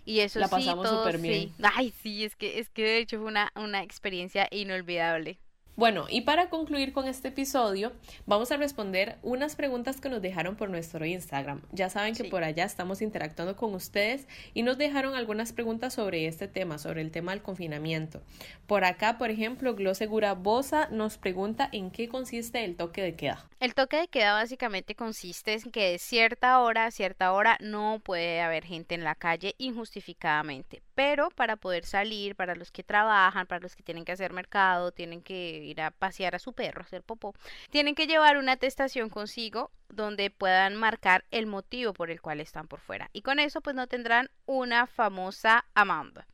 Y 0.06 0.19
eso 0.19 0.39
la 0.39 0.47
pasamos 0.47 0.88
súper 0.88 1.17
bien. 1.17 1.54
Ay, 1.62 1.93
sí, 2.02 2.23
es 2.23 2.36
que, 2.36 2.60
es 2.60 2.69
que 2.69 2.84
de 2.84 2.97
hecho 2.99 3.17
fue 3.17 3.28
una, 3.28 3.52
una 3.56 3.84
experiencia 3.84 4.47
inolvidable. 4.52 5.39
Bueno, 5.75 6.05
y 6.07 6.21
para 6.21 6.49
concluir 6.49 6.93
con 6.93 7.07
este 7.07 7.29
episodio, 7.29 7.93
vamos 8.27 8.51
a 8.51 8.57
responder 8.57 9.17
unas 9.23 9.55
preguntas 9.55 9.99
que 9.99 10.07
nos 10.07 10.21
dejaron 10.21 10.55
por 10.55 10.69
nuestro 10.69 11.03
Instagram. 11.03 11.63
Ya 11.71 11.89
saben 11.89 12.13
que 12.13 12.25
por 12.25 12.43
allá 12.43 12.63
estamos 12.63 13.01
interactuando 13.01 13.55
con 13.55 13.73
ustedes 13.73 14.27
y 14.53 14.62
nos 14.62 14.77
dejaron 14.77 15.15
algunas 15.15 15.51
preguntas 15.51 15.95
sobre 15.95 16.27
este 16.27 16.47
tema, 16.47 16.77
sobre 16.77 17.01
el 17.01 17.09
tema 17.09 17.31
del 17.31 17.41
confinamiento. 17.41 18.21
Por 18.67 18.83
acá, 18.86 19.17
por 19.17 19.31
ejemplo, 19.31 19.73
Glosegura 19.73 20.36
Bosa 20.36 20.89
nos 20.91 21.17
pregunta 21.17 21.69
en 21.71 21.89
qué 21.89 22.07
consiste 22.07 22.63
el 22.65 22.75
toque 22.75 23.01
de 23.01 23.15
queda. 23.15 23.49
El 23.59 23.73
toque 23.73 23.97
de 23.97 24.07
queda 24.07 24.33
básicamente 24.33 24.93
consiste 24.93 25.53
en 25.53 25.71
que 25.71 25.93
de 25.93 25.97
cierta 25.97 26.59
hora 26.59 26.86
a 26.86 26.91
cierta 26.91 27.33
hora 27.33 27.57
no 27.62 27.99
puede 28.03 28.41
haber 28.41 28.63
gente 28.63 28.93
en 28.93 29.03
la 29.03 29.15
calle 29.15 29.55
injustificadamente. 29.57 30.83
Pero 30.93 31.29
para 31.31 31.55
poder 31.55 31.86
salir, 31.86 32.36
para 32.36 32.55
los 32.55 32.71
que 32.71 32.83
trabajan, 32.83 33.47
para 33.47 33.62
los 33.62 33.75
que 33.75 33.81
tienen 33.81 34.05
que 34.05 34.12
hacer 34.12 34.33
mercado, 34.33 34.91
tienen 34.91 35.23
que 35.23 35.62
ir 35.63 35.82
a 35.82 35.91
pasear 35.91 36.36
a 36.36 36.39
su 36.39 36.54
perro, 36.54 36.82
hacer 36.82 37.04
popó, 37.04 37.34
tienen 37.69 37.95
que 37.95 38.08
llevar 38.08 38.38
una 38.38 38.54
atestación 38.54 39.10
consigo 39.10 39.71
donde 39.89 40.30
puedan 40.30 40.76
marcar 40.76 41.26
el 41.32 41.45
motivo 41.45 41.93
por 41.93 42.12
el 42.12 42.21
cual 42.21 42.39
están 42.39 42.67
por 42.67 42.80
fuera. 42.80 43.10
Y 43.13 43.21
con 43.21 43.39
eso 43.39 43.62
pues 43.62 43.76
no 43.76 43.88
tendrán 43.88 44.30
una 44.45 44.88
famosa 44.88 45.65
amanda, 45.73 46.28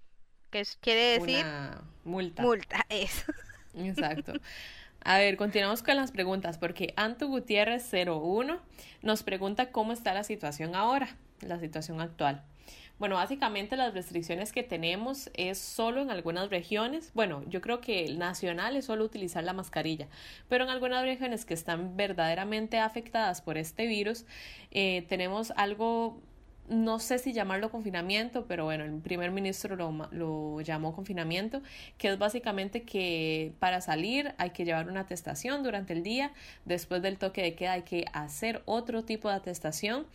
que 0.49 0.63
quiere 0.79 1.19
decir 1.19 1.45
una 1.45 1.81
multa. 2.03 2.41
Multa, 2.41 2.85
eso. 2.89 3.31
Exacto. 3.75 4.33
A 5.01 5.17
ver, 5.17 5.37
continuamos 5.37 5.81
con 5.81 5.95
las 5.95 6.11
preguntas 6.11 6.57
porque 6.57 6.93
Anto 6.97 7.27
Gutiérrez 7.27 7.89
01 7.91 8.59
nos 9.01 9.23
pregunta 9.23 9.71
cómo 9.71 9.93
está 9.93 10.13
la 10.13 10.23
situación 10.23 10.75
ahora, 10.75 11.15
la 11.41 11.59
situación 11.59 12.01
actual. 12.01 12.43
Bueno, 12.99 13.15
básicamente 13.15 13.77
las 13.77 13.93
restricciones 13.93 14.51
que 14.51 14.61
tenemos 14.61 15.29
es 15.33 15.57
solo 15.57 16.01
en 16.01 16.11
algunas 16.11 16.49
regiones. 16.49 17.11
Bueno, 17.13 17.43
yo 17.47 17.61
creo 17.61 17.79
que 17.79 18.05
el 18.05 18.19
nacional 18.19 18.75
es 18.75 18.85
solo 18.85 19.05
utilizar 19.05 19.41
la 19.45 19.53
mascarilla, 19.53 20.09
pero 20.49 20.65
en 20.65 20.69
algunas 20.69 21.03
regiones 21.03 21.45
que 21.45 21.53
están 21.53 21.95
verdaderamente 21.95 22.77
afectadas 22.77 23.41
por 23.41 23.57
este 23.57 23.87
virus, 23.87 24.25
eh, 24.71 25.05
tenemos 25.07 25.51
algo 25.55 26.21
no 26.69 26.99
sé 26.99 27.17
si 27.19 27.33
llamarlo 27.33 27.71
confinamiento, 27.71 28.45
pero 28.47 28.65
bueno, 28.65 28.83
el 28.83 28.93
primer 29.01 29.31
ministro 29.31 29.75
lo, 29.75 30.07
lo, 30.11 30.61
llamó 30.61 30.95
confinamiento, 30.95 31.61
que 31.97 32.09
es 32.09 32.17
básicamente 32.17 32.83
que 32.83 33.53
para 33.59 33.81
salir 33.81 34.33
hay 34.37 34.51
que 34.51 34.65
llevar 34.65 34.87
una 34.87 35.01
atestación 35.01 35.63
durante 35.63 35.93
el 35.93 36.03
día, 36.03 36.31
después 36.65 37.01
del 37.01 37.17
toque 37.17 37.41
de 37.41 37.55
queda 37.55 37.73
hay 37.73 37.83
que 37.83 38.05
hacer 38.13 38.61
otro 38.65 39.03
tipo 39.03 39.29
de 39.29 39.35
atestación 39.35 40.05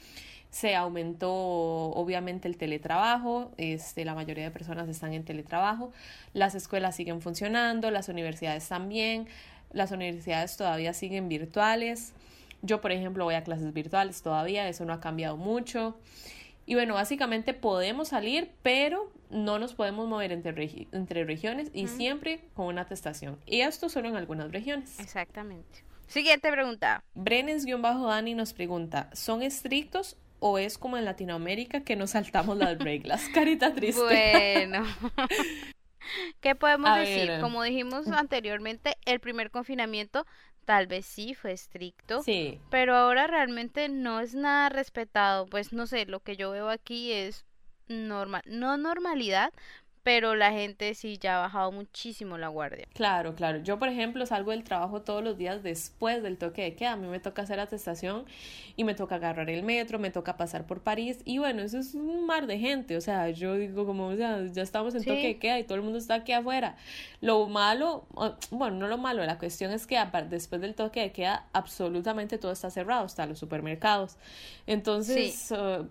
se 0.54 0.76
aumentó 0.76 1.32
obviamente 1.32 2.46
el 2.46 2.56
teletrabajo, 2.56 3.50
este, 3.56 4.04
la 4.04 4.14
mayoría 4.14 4.44
de 4.44 4.52
personas 4.52 4.88
están 4.88 5.12
en 5.12 5.24
teletrabajo, 5.24 5.92
las 6.32 6.54
escuelas 6.54 6.94
siguen 6.94 7.20
funcionando, 7.20 7.90
las 7.90 8.08
universidades 8.08 8.68
también, 8.68 9.26
las 9.72 9.90
universidades 9.90 10.56
todavía 10.56 10.94
siguen 10.94 11.28
virtuales. 11.28 12.12
Yo, 12.62 12.80
por 12.80 12.92
ejemplo, 12.92 13.24
voy 13.24 13.34
a 13.34 13.42
clases 13.42 13.72
virtuales 13.74 14.22
todavía, 14.22 14.68
eso 14.68 14.84
no 14.84 14.92
ha 14.92 15.00
cambiado 15.00 15.36
mucho. 15.36 15.96
Y 16.66 16.74
bueno, 16.74 16.94
básicamente 16.94 17.54
podemos 17.54 18.08
salir, 18.08 18.52
pero 18.62 19.12
no 19.30 19.58
nos 19.58 19.74
podemos 19.74 20.08
mover 20.08 20.32
entre, 20.32 20.88
entre 20.92 21.24
regiones 21.24 21.70
y 21.74 21.88
siempre 21.88 22.48
con 22.54 22.66
una 22.66 22.82
atestación. 22.82 23.38
Y 23.46 23.60
esto 23.60 23.88
solo 23.88 24.08
en 24.08 24.16
algunas 24.16 24.50
regiones. 24.52 24.98
Exactamente. 25.00 25.84
Siguiente 26.06 26.50
pregunta. 26.50 27.02
Brenes-Dani 27.14 28.34
nos 28.34 28.52
pregunta, 28.52 29.10
¿son 29.12 29.42
estrictos 29.42 30.16
o 30.46 30.58
es 30.58 30.76
como 30.76 30.98
en 30.98 31.06
Latinoamérica 31.06 31.80
que 31.80 31.96
nos 31.96 32.10
saltamos 32.10 32.58
las 32.58 32.78
reglas. 32.78 33.24
Carita 33.34 33.72
triste. 33.72 34.02
Bueno. 34.02 34.84
¿Qué 36.42 36.54
podemos 36.54 36.98
decir? 36.98 37.40
Como 37.40 37.62
dijimos 37.62 38.08
anteriormente, 38.08 38.98
el 39.06 39.20
primer 39.20 39.50
confinamiento 39.50 40.26
tal 40.64 40.86
vez 40.86 41.06
sí 41.06 41.34
fue 41.34 41.52
estricto, 41.52 42.22
sí. 42.22 42.60
pero 42.70 42.96
ahora 42.96 43.26
realmente 43.26 43.88
no 43.88 44.20
es 44.20 44.34
nada 44.34 44.68
respetado. 44.68 45.46
Pues 45.46 45.72
no 45.72 45.86
sé, 45.86 46.06
lo 46.06 46.20
que 46.20 46.36
yo 46.36 46.50
veo 46.50 46.68
aquí 46.68 47.12
es 47.12 47.44
normal, 47.88 48.42
no 48.46 48.76
normalidad, 48.76 49.52
pero 50.04 50.36
la 50.36 50.52
gente 50.52 50.94
sí 50.94 51.18
ya 51.18 51.38
ha 51.38 51.40
bajado 51.40 51.72
muchísimo 51.72 52.36
la 52.36 52.48
guardia. 52.48 52.86
Claro, 52.92 53.34
claro. 53.34 53.58
Yo, 53.58 53.78
por 53.78 53.88
ejemplo, 53.88 54.26
salgo 54.26 54.50
del 54.50 54.62
trabajo 54.62 55.00
todos 55.00 55.24
los 55.24 55.38
días 55.38 55.62
después 55.62 56.22
del 56.22 56.36
toque 56.36 56.62
de 56.62 56.74
queda. 56.76 56.92
A 56.92 56.96
mí 56.96 57.08
me 57.08 57.20
toca 57.20 57.42
hacer 57.42 57.58
atestación 57.58 58.26
y 58.76 58.84
me 58.84 58.94
toca 58.94 59.14
agarrar 59.14 59.48
el 59.48 59.62
metro, 59.62 59.98
me 59.98 60.10
toca 60.10 60.36
pasar 60.36 60.66
por 60.66 60.82
París 60.82 61.20
y 61.24 61.38
bueno, 61.38 61.62
eso 61.62 61.78
es 61.78 61.94
un 61.94 62.26
mar 62.26 62.46
de 62.46 62.58
gente. 62.58 62.98
O 62.98 63.00
sea, 63.00 63.30
yo 63.30 63.54
digo 63.54 63.86
como, 63.86 64.08
o 64.08 64.16
sea, 64.16 64.44
ya 64.52 64.62
estamos 64.62 64.94
en 64.94 65.04
toque 65.04 65.26
de 65.26 65.38
queda 65.38 65.58
y 65.58 65.64
todo 65.64 65.76
el 65.76 65.82
mundo 65.82 65.98
está 65.98 66.14
aquí 66.14 66.32
afuera. 66.32 66.76
Lo 67.22 67.46
malo, 67.46 68.06
bueno, 68.50 68.76
no 68.76 68.88
lo 68.88 68.98
malo, 68.98 69.24
la 69.24 69.38
cuestión 69.38 69.72
es 69.72 69.86
que 69.86 69.98
después 70.28 70.60
del 70.60 70.74
toque 70.74 71.00
de 71.00 71.12
queda 71.12 71.46
absolutamente 71.54 72.36
todo 72.36 72.52
está 72.52 72.68
cerrado, 72.68 73.06
hasta 73.06 73.24
los 73.24 73.38
supermercados. 73.38 74.18
Entonces, 74.66 75.50
uh, 75.50 75.86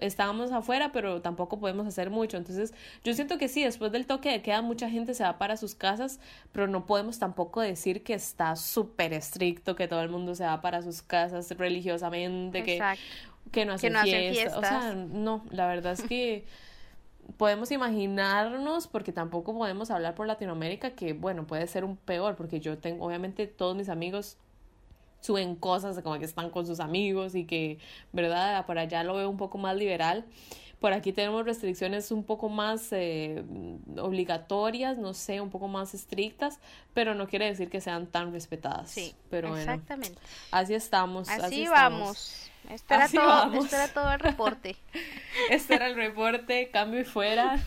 estábamos 0.00 0.52
afuera, 0.52 0.92
pero 0.92 1.20
tampoco 1.20 1.58
podemos 1.58 1.86
hacer 1.86 2.10
mucho. 2.10 2.36
Entonces, 2.36 2.74
yo 3.04 3.14
siento 3.14 3.38
que 3.38 3.48
sí, 3.56 3.64
después 3.64 3.90
del 3.90 4.04
toque 4.04 4.30
de 4.30 4.42
queda 4.42 4.60
mucha 4.60 4.90
gente 4.90 5.14
se 5.14 5.24
va 5.24 5.38
para 5.38 5.56
sus 5.56 5.74
casas, 5.74 6.20
pero 6.52 6.66
no 6.66 6.84
podemos 6.84 7.18
tampoco 7.18 7.62
decir 7.62 8.02
que 8.04 8.12
está 8.12 8.54
súper 8.54 9.14
estricto, 9.14 9.74
que 9.74 9.88
todo 9.88 10.02
el 10.02 10.10
mundo 10.10 10.34
se 10.34 10.44
va 10.44 10.60
para 10.60 10.82
sus 10.82 11.00
casas 11.00 11.50
religiosamente, 11.56 12.62
que, 12.62 12.78
que 13.52 13.64
no 13.64 13.72
hace, 13.72 13.88
fiesta. 14.30 14.58
O 14.58 14.60
sea, 14.60 14.92
no, 14.94 15.42
la 15.50 15.66
verdad 15.68 15.94
es 15.94 16.02
que 16.02 16.44
podemos 17.38 17.72
imaginarnos, 17.72 18.88
porque 18.88 19.10
tampoco 19.10 19.56
podemos 19.56 19.90
hablar 19.90 20.14
por 20.14 20.26
Latinoamérica, 20.26 20.90
que 20.90 21.14
bueno, 21.14 21.46
puede 21.46 21.66
ser 21.66 21.82
un 21.82 21.96
peor, 21.96 22.36
porque 22.36 22.60
yo 22.60 22.76
tengo, 22.76 23.06
obviamente 23.06 23.46
todos 23.46 23.74
mis 23.74 23.88
amigos 23.88 24.36
suben 25.22 25.56
cosas 25.56 25.98
como 26.02 26.18
que 26.18 26.26
están 26.26 26.50
con 26.50 26.66
sus 26.66 26.78
amigos 26.78 27.34
y 27.34 27.46
que, 27.46 27.78
¿verdad? 28.12 28.66
Por 28.66 28.78
allá 28.78 29.02
lo 29.02 29.14
veo 29.14 29.30
un 29.30 29.38
poco 29.38 29.56
más 29.56 29.74
liberal. 29.74 30.26
Por 30.80 30.92
aquí 30.92 31.12
tenemos 31.12 31.44
restricciones 31.44 32.10
un 32.10 32.22
poco 32.22 32.48
más 32.48 32.88
eh, 32.92 33.42
obligatorias, 33.96 34.98
no 34.98 35.14
sé, 35.14 35.40
un 35.40 35.50
poco 35.50 35.68
más 35.68 35.94
estrictas, 35.94 36.58
pero 36.92 37.14
no 37.14 37.26
quiere 37.26 37.46
decir 37.46 37.70
que 37.70 37.80
sean 37.80 38.06
tan 38.06 38.32
respetadas. 38.32 38.90
Sí, 38.90 39.14
pero 39.30 39.56
exactamente. 39.56 40.18
así 40.50 40.74
estamos. 40.74 41.28
Así, 41.28 41.42
así 41.42 41.66
vamos. 41.68 42.50
Este 42.70 42.94
era, 42.94 43.08
todo, 43.08 43.54
este 43.54 43.76
era 43.76 43.88
todo 43.88 44.12
el 44.12 44.18
reporte. 44.18 44.76
este 45.50 45.74
era 45.74 45.86
el 45.86 45.94
reporte, 45.94 46.70
cambio 46.70 47.00
y 47.00 47.04
fuera. 47.04 47.58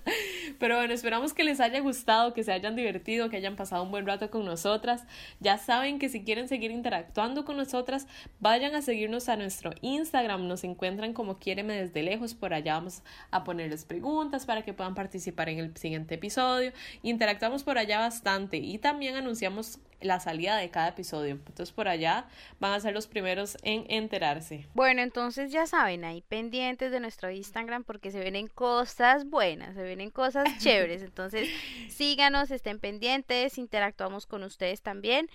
Pero 0.58 0.76
bueno, 0.76 0.92
esperamos 0.92 1.32
que 1.32 1.44
les 1.44 1.60
haya 1.60 1.80
gustado, 1.80 2.34
que 2.34 2.44
se 2.44 2.52
hayan 2.52 2.76
divertido, 2.76 3.30
que 3.30 3.36
hayan 3.36 3.56
pasado 3.56 3.82
un 3.82 3.90
buen 3.90 4.06
rato 4.06 4.30
con 4.30 4.44
nosotras. 4.44 5.04
Ya 5.40 5.58
saben 5.58 5.98
que 5.98 6.08
si 6.08 6.22
quieren 6.22 6.48
seguir 6.48 6.70
interactuando 6.70 7.44
con 7.44 7.56
nosotras, 7.56 8.06
vayan 8.40 8.74
a 8.74 8.82
seguirnos 8.82 9.28
a 9.28 9.36
nuestro 9.36 9.72
Instagram. 9.80 10.46
Nos 10.46 10.64
encuentran 10.64 11.14
como 11.14 11.38
Quiéreme 11.38 11.74
desde 11.74 12.02
lejos. 12.02 12.34
Por 12.34 12.54
allá 12.54 12.74
vamos 12.74 13.02
a 13.30 13.44
ponerles 13.44 13.84
preguntas 13.84 14.46
para 14.46 14.62
que 14.62 14.74
puedan 14.74 14.94
participar 14.94 15.48
en 15.48 15.58
el 15.58 15.76
siguiente 15.76 16.16
episodio. 16.16 16.72
Interactuamos 17.02 17.64
por 17.64 17.78
allá 17.78 18.00
bastante 18.00 18.58
y 18.58 18.78
también 18.78 19.16
anunciamos 19.16 19.78
la 20.02 20.20
salida 20.20 20.56
de 20.56 20.70
cada 20.70 20.88
episodio. 20.88 21.34
Entonces 21.34 21.72
por 21.72 21.88
allá 21.88 22.26
van 22.60 22.72
a 22.72 22.80
ser 22.80 22.94
los 22.94 23.06
primeros 23.06 23.56
en 23.62 23.84
enterarse. 23.88 24.66
Bueno, 24.74 25.02
entonces 25.02 25.52
ya 25.52 25.66
saben, 25.66 26.04
ahí 26.04 26.22
pendientes 26.22 26.90
de 26.90 27.00
nuestro 27.00 27.30
Instagram 27.30 27.84
porque 27.84 28.10
se 28.10 28.20
vienen 28.20 28.48
cosas 28.48 29.24
buenas, 29.24 29.74
se 29.74 29.82
vienen 29.82 30.10
cosas 30.10 30.44
chéveres. 30.58 31.02
Entonces 31.02 31.48
síganos, 31.88 32.50
estén 32.50 32.78
pendientes, 32.78 33.58
interactuamos 33.58 34.26
con 34.26 34.42
ustedes 34.42 34.82
también. 34.82 35.28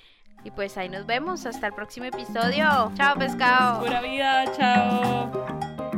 Y 0.44 0.52
pues 0.52 0.78
ahí 0.78 0.88
nos 0.88 1.06
vemos. 1.06 1.46
Hasta 1.46 1.68
el 1.68 1.74
próximo 1.74 2.06
episodio. 2.06 2.92
Chao, 2.96 3.18
pescado. 3.18 3.84
Pura 3.84 4.02
vida, 4.02 4.46
chao. 4.56 5.97